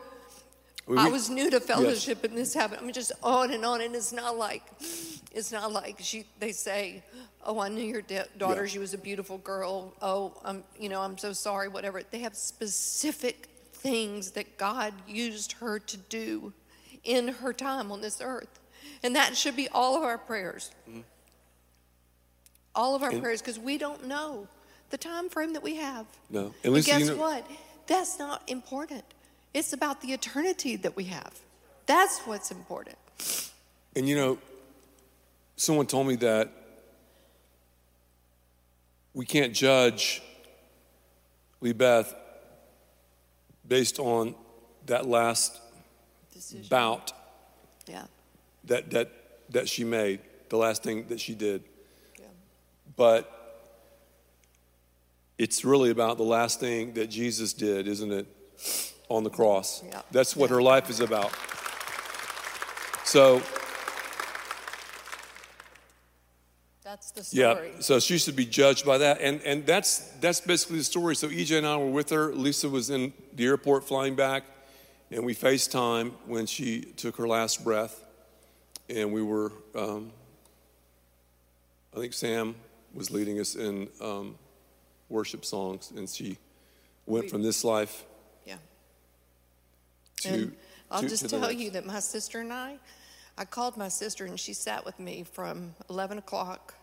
We- 0.85 0.97
I 0.97 1.07
was 1.07 1.29
new 1.29 1.49
to 1.49 1.59
fellowship 1.59 2.23
and 2.25 2.37
this 2.37 2.53
happened. 2.53 2.81
I 2.81 2.83
mean, 2.83 2.93
just 2.93 3.13
on 3.23 3.51
and 3.51 3.63
on. 3.65 3.79
And 3.81 3.95
it's 3.95 4.11
not 4.11 4.37
like, 4.37 4.63
it's 5.31 5.51
not 5.51 5.71
like 5.71 5.95
she, 6.01 6.25
they 6.39 6.51
say, 6.51 7.03
oh, 7.45 7.59
I 7.59 7.69
knew 7.69 7.83
your 7.85 8.01
da- 8.01 8.25
daughter. 8.37 8.65
Yeah. 8.65 8.71
She 8.71 8.79
was 8.79 8.93
a 8.93 8.97
beautiful 8.97 9.37
girl. 9.37 9.93
Oh, 10.01 10.33
I'm, 10.43 10.63
you 10.77 10.89
know, 10.89 11.01
I'm 11.01 11.17
so 11.17 11.31
sorry, 11.33 11.69
whatever. 11.69 12.03
They 12.11 12.19
have 12.19 12.35
specific 12.35 13.47
things 13.71 14.31
that 14.31 14.57
God 14.57 14.93
used 15.07 15.53
her 15.53 15.79
to 15.79 15.97
do 15.97 16.53
in 17.05 17.29
her 17.29 17.53
time 17.53 17.89
on 17.91 18.01
this 18.01 18.19
earth. 18.21 18.59
And 19.03 19.15
that 19.15 19.37
should 19.37 19.55
be 19.55 19.69
all 19.69 19.95
of 19.95 20.03
our 20.03 20.17
prayers. 20.17 20.71
Mm-hmm. 20.89 21.01
All 22.75 22.95
of 22.95 23.03
our 23.03 23.11
And- 23.11 23.21
prayers, 23.21 23.41
because 23.41 23.59
we 23.59 23.77
don't 23.77 24.05
know 24.05 24.47
the 24.89 24.97
time 24.97 25.29
frame 25.29 25.53
that 25.53 25.63
we 25.63 25.75
have. 25.75 26.05
No. 26.29 26.45
And 26.47 26.53
And 26.63 26.73
Lisa, 26.73 26.91
you 26.93 26.99
guess 26.99 27.07
know- 27.09 27.17
what? 27.17 27.45
That's 27.87 28.17
not 28.19 28.41
important. 28.47 29.03
It's 29.53 29.73
about 29.73 30.01
the 30.01 30.13
eternity 30.13 30.75
that 30.77 30.95
we 30.95 31.05
have. 31.05 31.39
That's 31.85 32.19
what's 32.21 32.49
important. 32.49 32.97
And 33.95 34.07
you 34.07 34.15
know, 34.15 34.39
someone 35.57 35.85
told 35.85 36.07
me 36.07 36.15
that 36.17 36.49
we 39.13 39.25
can't 39.25 39.53
judge 39.53 40.21
Lee 41.61 41.73
Beth 41.73 42.15
based 43.67 43.99
on 43.99 44.35
that 44.85 45.05
last 45.07 45.59
Decision. 46.33 46.67
bout 46.69 47.13
Yeah. 47.87 48.05
that 48.65 48.89
that 48.91 49.09
that 49.51 49.69
she 49.69 49.83
made, 49.83 50.21
the 50.49 50.57
last 50.57 50.81
thing 50.83 51.07
that 51.09 51.19
she 51.19 51.35
did. 51.35 51.63
But 52.95 53.29
it's 55.37 55.65
really 55.65 55.89
about 55.89 56.17
the 56.17 56.23
last 56.23 56.59
thing 56.59 56.93
that 56.93 57.09
Jesus 57.09 57.53
did, 57.53 57.87
isn't 57.87 58.11
it? 58.11 58.27
On 59.09 59.23
the 59.23 59.29
cross. 59.29 59.83
Yeah. 59.87 60.01
That's 60.11 60.35
what 60.35 60.49
her 60.49 60.61
life 60.61 60.89
is 60.89 60.99
about. 60.99 61.31
So, 63.03 63.41
That's 66.83 67.11
the 67.11 67.23
story. 67.23 67.71
yeah, 67.73 67.79
so 67.79 67.99
she 67.99 68.17
should 68.17 68.35
be 68.35 68.45
judged 68.45 68.85
by 68.85 68.99
that. 68.99 69.19
And 69.19 69.41
and 69.41 69.65
that's 69.65 69.99
that's 70.21 70.39
basically 70.41 70.77
the 70.77 70.83
story. 70.83 71.15
So 71.15 71.27
EJ 71.27 71.57
and 71.57 71.65
I 71.67 71.77
were 71.77 71.89
with 71.89 72.11
her. 72.11 72.33
Lisa 72.33 72.69
was 72.69 72.89
in 72.89 73.13
the 73.33 73.45
airport 73.45 73.83
flying 73.83 74.15
back, 74.15 74.43
and 75.09 75.25
we 75.25 75.33
FaceTime 75.33 76.11
when 76.27 76.45
she 76.45 76.81
took 76.81 77.17
her 77.17 77.27
last 77.27 77.63
breath. 77.63 78.03
And 78.89 79.11
we 79.11 79.23
were 79.23 79.51
um, 79.75 80.11
I 81.95 81.99
think 81.99 82.13
Sam 82.13 82.55
was 82.93 83.11
leading 83.11 83.39
us 83.39 83.55
in 83.55 83.89
um, 84.01 84.35
worship 85.09 85.45
songs, 85.45 85.91
and 85.95 86.07
she 86.09 86.37
went 87.05 87.25
We- 87.25 87.29
from 87.29 87.41
this 87.43 87.63
life 87.63 88.05
Yeah. 88.45 88.57
to. 90.21 90.29
And 90.29 90.55
I'll 90.91 91.01
to- 91.01 91.09
just 91.09 91.23
to 91.29 91.39
tell 91.39 91.51
you 91.51 91.71
that 91.71 91.85
my 91.85 91.99
sister 91.99 92.39
and 92.39 92.53
I, 92.53 92.77
I 93.37 93.45
called 93.45 93.77
my 93.77 93.89
sister 93.89 94.25
and 94.25 94.39
she 94.39 94.53
sat 94.53 94.85
with 94.85 94.99
me 94.99 95.23
from 95.23 95.73
11 95.89 96.19
o'clock 96.19 96.75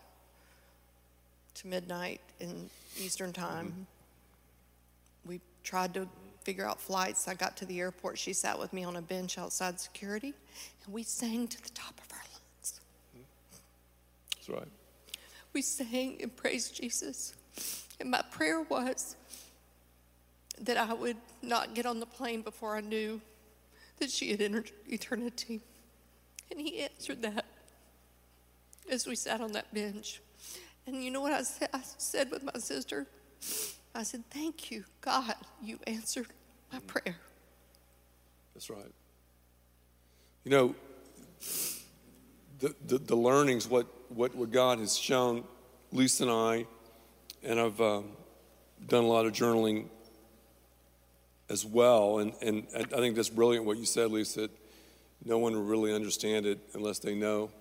to 1.55 1.67
midnight 1.67 2.19
in 2.39 2.69
Eastern 2.97 3.31
Time. 3.31 3.67
Mm-hmm. 3.67 5.29
We 5.29 5.41
tried 5.63 5.93
to 5.93 6.09
figure 6.43 6.65
out 6.65 6.81
flights. 6.81 7.27
I 7.29 7.35
got 7.35 7.55
to 7.57 7.65
the 7.65 7.79
airport. 7.79 8.17
She 8.17 8.33
sat 8.33 8.59
with 8.59 8.73
me 8.73 8.83
on 8.83 8.97
a 8.97 9.01
bench 9.01 9.37
outside 9.37 9.79
security 9.79 10.33
and 10.83 10.93
we 10.93 11.03
sang 11.03 11.47
to 11.47 11.61
the 11.63 11.69
top 11.69 11.93
of 11.99 12.11
our 12.11 12.19
lungs. 12.33 12.81
That's 14.35 14.49
right. 14.49 14.67
We 15.53 15.61
sang 15.61 16.17
and 16.21 16.35
praised 16.35 16.75
Jesus. 16.75 17.33
And 17.99 18.09
my 18.09 18.21
prayer 18.31 18.61
was 18.61 19.15
that 20.59 20.77
I 20.77 20.93
would 20.93 21.17
not 21.41 21.73
get 21.73 21.85
on 21.85 21.99
the 21.99 22.05
plane 22.05 22.41
before 22.41 22.75
I 22.75 22.81
knew 22.81 23.21
that 23.99 24.09
she 24.09 24.31
had 24.31 24.41
entered 24.41 24.71
eternity. 24.87 25.61
And 26.49 26.59
he 26.59 26.81
answered 26.81 27.21
that 27.21 27.45
as 28.89 29.07
we 29.07 29.15
sat 29.15 29.41
on 29.41 29.51
that 29.53 29.73
bench. 29.73 30.21
And 30.85 31.03
you 31.03 31.11
know 31.11 31.21
what 31.21 31.31
I 31.31 31.43
said? 31.43 31.69
I 31.73 31.81
said 31.97 32.31
with 32.31 32.43
my 32.43 32.59
sister, 32.59 33.07
I 33.93 34.03
said, 34.03 34.23
Thank 34.29 34.71
you, 34.71 34.85
God, 35.01 35.35
you 35.61 35.79
answered 35.87 36.27
my 36.71 36.79
mm-hmm. 36.79 36.87
prayer. 36.87 37.17
That's 38.53 38.69
right. 38.69 38.91
You 40.43 40.51
know, 40.51 40.75
the, 42.61 42.75
the, 42.85 42.97
the 42.99 43.15
learnings, 43.15 43.67
what, 43.67 43.87
what, 44.09 44.33
what 44.35 44.51
God 44.51 44.79
has 44.79 44.97
shown 44.97 45.43
Lisa 45.91 46.23
and 46.23 46.31
I, 46.31 46.65
and 47.43 47.59
I've 47.59 47.81
um, 47.81 48.05
done 48.87 49.03
a 49.03 49.07
lot 49.07 49.25
of 49.25 49.33
journaling 49.33 49.87
as 51.49 51.65
well, 51.65 52.19
and, 52.19 52.33
and 52.41 52.65
I 52.75 52.83
think 52.83 53.15
that's 53.15 53.29
brilliant 53.29 53.65
what 53.65 53.77
you 53.77 53.85
said, 53.85 54.09
Lisa. 54.11 54.41
That 54.41 54.51
no 55.25 55.37
one 55.37 55.53
will 55.53 55.63
really 55.63 55.93
understand 55.93 56.45
it 56.45 56.59
unless 56.73 56.99
they 56.99 57.13
know 57.13 57.51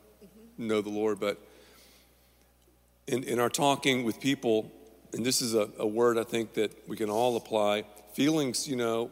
know 0.56 0.80
the 0.80 0.90
Lord. 0.90 1.18
But 1.18 1.38
in, 3.06 3.24
in 3.24 3.40
our 3.40 3.48
talking 3.48 4.04
with 4.04 4.20
people, 4.20 4.70
and 5.12 5.26
this 5.26 5.42
is 5.42 5.54
a, 5.54 5.68
a 5.78 5.86
word 5.86 6.18
I 6.18 6.24
think 6.24 6.54
that 6.54 6.88
we 6.88 6.96
can 6.96 7.10
all 7.10 7.36
apply, 7.36 7.84
feelings, 8.12 8.68
you 8.68 8.76
know, 8.76 9.10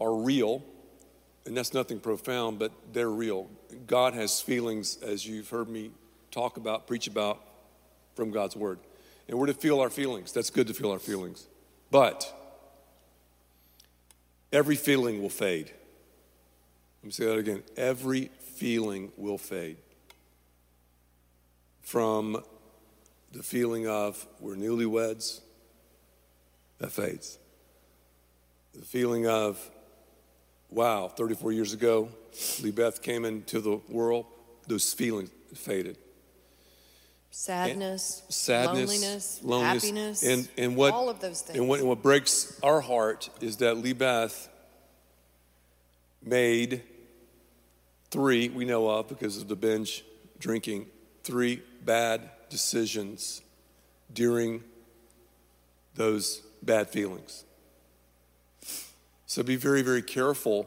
are 0.00 0.12
real, 0.12 0.64
and 1.48 1.56
that's 1.56 1.72
nothing 1.72 1.98
profound, 1.98 2.58
but 2.58 2.70
they're 2.92 3.10
real. 3.10 3.48
God 3.86 4.12
has 4.12 4.38
feelings, 4.38 4.98
as 5.02 5.26
you've 5.26 5.48
heard 5.48 5.70
me 5.70 5.90
talk 6.30 6.58
about, 6.58 6.86
preach 6.86 7.06
about 7.06 7.42
from 8.14 8.30
God's 8.30 8.54
word. 8.54 8.78
And 9.28 9.38
we're 9.38 9.46
to 9.46 9.54
feel 9.54 9.80
our 9.80 9.88
feelings. 9.88 10.30
That's 10.30 10.50
good 10.50 10.66
to 10.66 10.74
feel 10.74 10.90
our 10.90 10.98
feelings. 10.98 11.46
But 11.90 12.30
every 14.52 14.76
feeling 14.76 15.22
will 15.22 15.30
fade. 15.30 15.72
Let 17.02 17.06
me 17.06 17.10
say 17.12 17.24
that 17.24 17.38
again. 17.38 17.62
Every 17.78 18.30
feeling 18.56 19.10
will 19.16 19.38
fade. 19.38 19.78
From 21.80 22.42
the 23.32 23.42
feeling 23.42 23.88
of 23.88 24.26
we're 24.38 24.54
newlyweds, 24.54 25.40
that 26.76 26.92
fades. 26.92 27.38
The 28.74 28.84
feeling 28.84 29.26
of, 29.26 29.58
wow, 30.70 31.08
34 31.08 31.52
years 31.52 31.72
ago, 31.72 32.08
Lee 32.62 32.70
Beth 32.70 33.02
came 33.02 33.24
into 33.24 33.60
the 33.60 33.80
world, 33.88 34.26
those 34.66 34.92
feelings 34.92 35.30
faded. 35.54 35.96
Sadness, 37.30 38.22
And 38.24 38.34
sadness, 38.34 38.90
loneliness, 38.90 39.40
loneliness, 39.42 39.82
happiness, 39.82 40.22
and, 40.24 40.48
and 40.56 40.76
what, 40.76 40.92
all 40.92 41.08
of 41.08 41.20
those 41.20 41.42
things. 41.42 41.58
And 41.58 41.68
what, 41.68 41.80
and 41.80 41.88
what 41.88 42.02
breaks 42.02 42.58
our 42.62 42.80
heart 42.80 43.28
is 43.40 43.58
that 43.58 43.76
Lee 43.76 43.92
Beth 43.92 44.48
made 46.22 46.82
three, 48.10 48.48
we 48.48 48.64
know 48.64 48.88
of 48.88 49.08
because 49.08 49.36
of 49.36 49.48
the 49.48 49.56
binge 49.56 50.04
drinking, 50.38 50.86
three 51.22 51.62
bad 51.84 52.22
decisions 52.48 53.42
during 54.12 54.64
those 55.94 56.42
bad 56.62 56.88
feelings. 56.88 57.44
So 59.28 59.42
be 59.42 59.56
very, 59.56 59.82
very 59.82 60.00
careful 60.00 60.66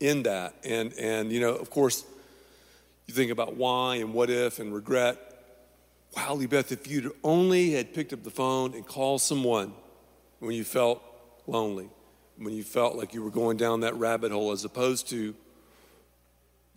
in 0.00 0.22
that. 0.22 0.54
And, 0.64 0.94
and 0.94 1.30
you 1.30 1.38
know, 1.38 1.54
of 1.54 1.68
course, 1.68 2.02
you 3.06 3.12
think 3.12 3.30
about 3.30 3.56
why 3.56 3.96
and 3.96 4.14
what 4.14 4.30
if 4.30 4.58
and 4.58 4.74
regret. 4.74 5.18
Wow, 6.16 6.36
Lee 6.36 6.46
Beth, 6.46 6.72
if 6.72 6.88
you'd 6.88 7.12
only 7.22 7.72
had 7.72 7.92
picked 7.92 8.14
up 8.14 8.22
the 8.22 8.30
phone 8.30 8.72
and 8.72 8.86
called 8.86 9.20
someone 9.20 9.74
when 10.38 10.52
you 10.52 10.64
felt 10.64 11.02
lonely, 11.46 11.90
when 12.38 12.54
you 12.54 12.62
felt 12.62 12.96
like 12.96 13.12
you 13.12 13.22
were 13.22 13.30
going 13.30 13.58
down 13.58 13.80
that 13.80 13.94
rabbit 13.96 14.32
hole, 14.32 14.50
as 14.50 14.64
opposed 14.64 15.06
to 15.10 15.34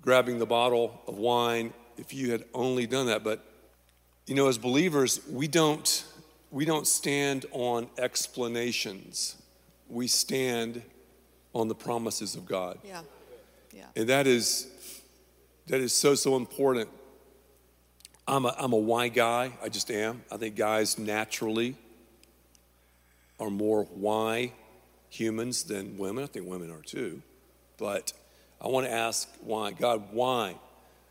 grabbing 0.01 0.39
the 0.39 0.45
bottle 0.45 1.01
of 1.07 1.17
wine, 1.17 1.73
if 1.97 2.13
you 2.13 2.31
had 2.31 2.43
only 2.53 2.85
done 2.85 3.05
that. 3.05 3.23
But, 3.23 3.45
you 4.25 4.35
know, 4.35 4.49
as 4.49 4.57
believers, 4.57 5.21
we 5.29 5.47
don't, 5.47 6.03
we 6.51 6.65
don't 6.65 6.85
stand 6.85 7.45
on 7.53 7.87
explanations, 7.97 9.41
we 9.89 10.07
stand 10.07 10.81
on 11.53 11.67
the 11.67 11.75
promises 11.75 12.35
of 12.35 12.45
God. 12.45 12.77
yeah, 12.83 13.01
yeah. 13.73 13.85
And 13.95 14.09
that 14.09 14.27
is 14.27 14.67
that 15.67 15.81
is 15.81 15.93
so 15.93 16.15
so 16.15 16.35
important. 16.35 16.89
I'm 18.27 18.45
a 18.45 18.55
I'm 18.57 18.73
a 18.73 18.77
why 18.77 19.07
guy. 19.07 19.51
I 19.63 19.69
just 19.69 19.89
am. 19.91 20.23
I 20.31 20.37
think 20.37 20.55
guys 20.55 20.97
naturally 20.97 21.75
are 23.39 23.49
more 23.49 23.83
why 23.85 24.51
humans 25.09 25.63
than 25.63 25.97
women. 25.97 26.23
I 26.23 26.27
think 26.27 26.47
women 26.47 26.71
are 26.71 26.81
too. 26.81 27.21
But 27.77 28.13
I 28.59 28.67
want 28.67 28.87
to 28.87 28.91
ask 28.91 29.29
why. 29.41 29.71
God, 29.71 30.03
why? 30.11 30.55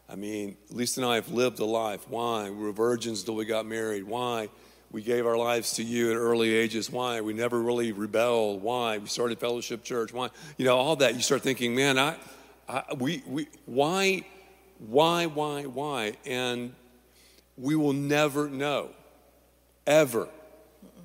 I 0.09 0.15
mean, 0.15 0.57
Lisa 0.71 1.01
and 1.01 1.11
I 1.11 1.17
have 1.17 1.31
lived 1.31 1.59
a 1.59 1.65
life. 1.65 2.09
Why? 2.09 2.51
We 2.51 2.57
were 2.57 2.73
virgins 2.73 3.21
until 3.21 3.35
we 3.35 3.45
got 3.45 3.67
married. 3.67 4.05
Why? 4.05 4.49
We 4.93 5.03
gave 5.03 5.27
our 5.27 5.37
lives 5.37 5.73
to 5.75 5.83
you 5.83 6.11
at 6.11 6.17
early 6.17 6.55
ages. 6.55 6.91
Why? 6.91 7.21
We 7.21 7.33
never 7.35 7.61
really 7.61 7.93
rebelled. 7.93 8.63
Why? 8.63 8.99
We 8.99 9.07
started 9.09 9.39
Fellowship 9.39 9.83
Church. 9.85 10.13
Why? 10.13 10.31
You 10.57 10.65
know, 10.65 10.77
all 10.77 10.97
that. 10.97 11.15
You 11.15 11.21
start 11.23 11.43
thinking, 11.43 11.75
man, 11.75 11.99
I, 11.99 12.17
I 12.69 12.83
we, 12.97 13.23
we, 13.27 13.49
why, 13.67 14.25
why, 14.79 15.27
why, 15.27 15.65
why? 15.65 16.15
And 16.25 16.75
we 17.59 17.75
will 17.75 17.93
never 17.93 18.49
know, 18.49 18.91
ever, 19.87 20.29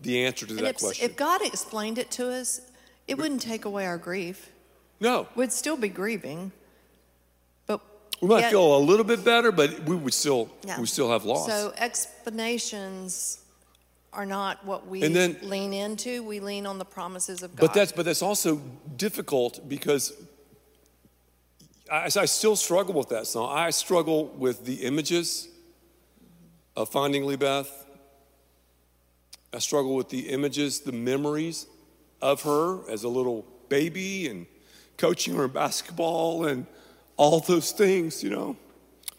the 0.04 0.26
answer 0.26 0.46
to 0.46 0.52
And 0.54 0.60
that 0.66 0.76
if, 0.76 0.78
question. 0.82 1.10
if 1.10 1.16
God 1.18 1.42
explained 1.42 1.98
it 1.98 2.12
to 2.12 2.30
us, 2.32 2.62
it 3.08 3.18
wouldn't 3.18 3.42
take 3.42 3.66
away 3.66 3.86
our 3.86 3.98
grief. 3.98 4.50
no. 5.00 5.28
We'd 5.36 5.52
still 5.52 5.76
be 5.78 5.90
grieving, 5.90 6.52
but 7.68 7.82
We 8.22 8.28
might 8.30 8.42
yet- 8.42 8.52
feel 8.52 8.78
a 8.78 8.80
little 8.80 9.04
bit 9.06 9.24
better, 9.26 9.52
but 9.52 9.84
we 9.84 9.96
would 9.96 10.14
still, 10.14 10.50
Yeah. 10.66 10.80
we 10.80 10.86
still 10.88 11.10
have 11.12 11.26
loss. 11.26 11.48
So 11.48 11.74
explanations 11.78 13.40
are 14.14 14.26
not 14.26 14.66
what 14.66 14.88
we 14.88 15.02
And 15.04 15.16
then- 15.16 15.38
lean 15.44 15.74
into. 15.74 16.24
We 16.24 16.40
lean 16.40 16.66
on 16.66 16.78
the 16.78 16.86
promises 16.86 17.44
of 17.44 17.56
God. 17.56 17.62
But 17.62 17.74
that's 17.74 17.92
but 17.92 18.06
that's 18.06 18.22
also 18.22 18.58
difficult 18.98 19.68
because 19.70 20.14
I, 21.90 22.06
I 22.06 22.26
still 22.26 22.56
struggle 22.56 22.94
with 22.94 23.10
that 23.10 23.28
song. 23.28 23.50
I 23.56 23.70
struggle 23.70 24.28
with 24.38 24.66
the 24.66 24.76
images 24.84 25.48
of 26.76 26.90
finding 26.90 27.26
Lee 27.26 27.36
Beth. 27.36 27.70
I 29.54 29.60
struggle 29.60 29.96
with 29.96 30.10
the 30.10 30.30
images, 30.30 30.82
the 30.82 30.94
memories 30.94 31.68
of 32.22 32.44
her 32.44 32.90
as 32.90 33.04
a 33.04 33.10
little 33.10 33.46
baby 33.68 34.28
and 34.28 34.46
coaching 34.98 35.36
her 35.36 35.46
in 35.46 35.52
basketball 35.52 36.46
and 36.46 36.66
all 37.18 37.40
those 37.40 37.72
things, 37.72 38.24
you 38.24 38.30
know, 38.30 38.56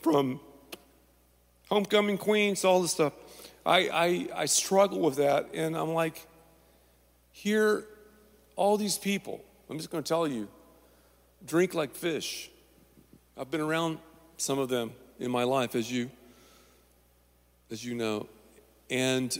from 0.01 0.41
homecoming 1.69 2.17
queens 2.17 2.63
to 2.63 2.69
all 2.69 2.81
this 2.83 2.93
stuff. 2.93 3.13
I, 3.65 3.89
I, 3.89 4.29
I 4.43 4.47
struggle 4.47 5.01
with 5.01 5.17
that, 5.17 5.51
and 5.55 5.77
I'm 5.77 5.95
like, 5.95 6.27
here, 7.31 7.85
all 8.57 8.77
these 8.77 8.99
people, 8.99 9.43
I'm 9.71 9.79
just 9.79 9.91
going 9.91 10.03
to 10.03 10.09
tell 10.09 10.27
you, 10.27 10.49
drink 11.47 11.75
like 11.75 11.95
fish. 11.95 12.51
I've 13.39 13.51
been 13.51 13.61
around 13.61 13.99
some 14.37 14.59
of 14.59 14.69
them 14.69 14.93
in 15.19 15.31
my 15.31 15.45
life, 15.45 15.75
as 15.75 15.91
you, 15.91 16.11
as 17.71 17.85
you 17.85 17.95
know, 17.95 18.27
and 18.91 19.37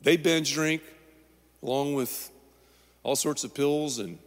they 0.00 0.16
binge 0.16 0.52
drink 0.52 0.82
along 1.62 1.94
with 1.94 2.30
all 3.02 3.16
sorts 3.16 3.44
of 3.44 3.54
pills 3.54 3.98
and 3.98 4.18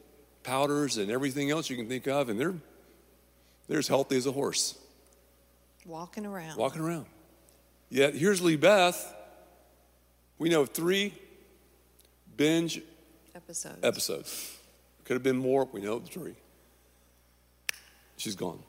powders 0.44 0.98
and 0.98 1.12
everything 1.12 1.52
else 1.52 1.70
you 1.70 1.76
can 1.76 1.88
think 1.88 2.08
of, 2.08 2.30
and 2.30 2.40
they're 2.40 2.56
they're 3.68 3.80
as 3.80 3.88
healthy 3.88 4.18
as 4.18 4.26
a 4.26 4.32
horse 4.32 4.78
walking 5.86 6.26
around. 6.26 6.58
walking 6.58 6.82
around. 6.82 7.06
Yet 7.92 8.16
here's 8.16 8.42
Lee 8.42 8.56
Beth. 8.56 9.14
We 10.40 10.48
know 10.48 10.66
three 10.66 11.14
binge 12.38 12.82
episodes. 13.36 13.84
episodes. 13.84 14.58
Could 15.04 15.16
have 15.16 15.24
been 15.24 15.38
more. 15.38 15.68
We 15.72 15.82
know 15.82 16.00
three. 16.00 16.36
She's 18.16 18.36
gone. 18.36 18.60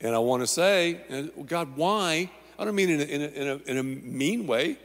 And 0.00 0.14
I 0.14 0.20
want 0.20 0.42
to 0.42 0.46
say, 0.46 1.00
uh, 1.10 1.42
God, 1.44 1.76
why? 1.76 2.30
I 2.58 2.64
don't 2.64 2.76
mean 2.76 2.90
in 2.90 3.00
a, 3.00 3.04
in, 3.04 3.22
a, 3.22 3.26
in, 3.26 3.48
a, 3.48 3.70
in 3.70 3.78
a 3.78 3.82
mean 3.82 4.46
way, 4.46 4.78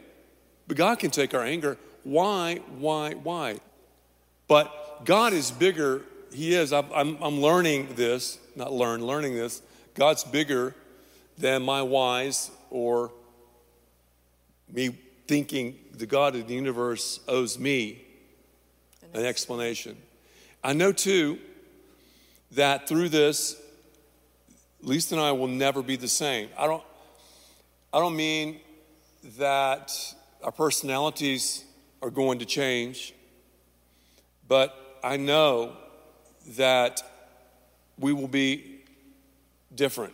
but 0.67 0.75
God 0.75 0.97
can 0.97 1.11
take 1.11 1.35
our 1.35 1.43
anger. 1.43 1.77
Why, 2.03 2.55
why, 2.79 3.13
why? 3.13 3.59
But 4.47 5.05
God 5.05 5.33
is 5.33 5.51
bigger. 5.51 6.01
He 6.33 6.55
is. 6.55 6.73
I'm, 6.73 6.87
I'm, 6.91 7.21
I'm 7.21 7.39
learning 7.39 7.89
this, 7.95 8.39
not 8.55 8.73
learn, 8.73 9.05
learning 9.05 9.35
this. 9.35 9.61
God's 9.93 10.23
bigger 10.23 10.73
than 11.37 11.61
my 11.61 11.83
whys 11.83 12.49
or 12.69 13.11
me 14.71 14.97
thinking 15.27 15.77
the 15.93 16.05
God 16.05 16.35
of 16.35 16.47
the 16.47 16.53
universe 16.53 17.19
owes 17.27 17.59
me 17.59 18.03
an 19.13 19.25
explanation. 19.25 19.97
I 20.63 20.73
know 20.73 20.91
too 20.91 21.39
that 22.51 22.87
through 22.87 23.09
this, 23.09 23.59
Lisa 24.81 25.15
and 25.15 25.23
I 25.23 25.31
will 25.31 25.47
never 25.47 25.81
be 25.81 25.95
the 25.95 26.07
same. 26.07 26.49
I 26.57 26.65
don't, 26.65 26.83
I 27.93 27.99
don't 27.99 28.15
mean 28.15 28.59
that 29.37 29.93
our 30.43 30.51
personalities 30.51 31.63
are 32.01 32.09
going 32.09 32.39
to 32.39 32.45
change, 32.45 33.13
but 34.47 34.99
I 35.03 35.17
know 35.17 35.73
that 36.55 37.01
we 37.97 38.13
will 38.13 38.27
be 38.27 38.81
different. 39.75 40.13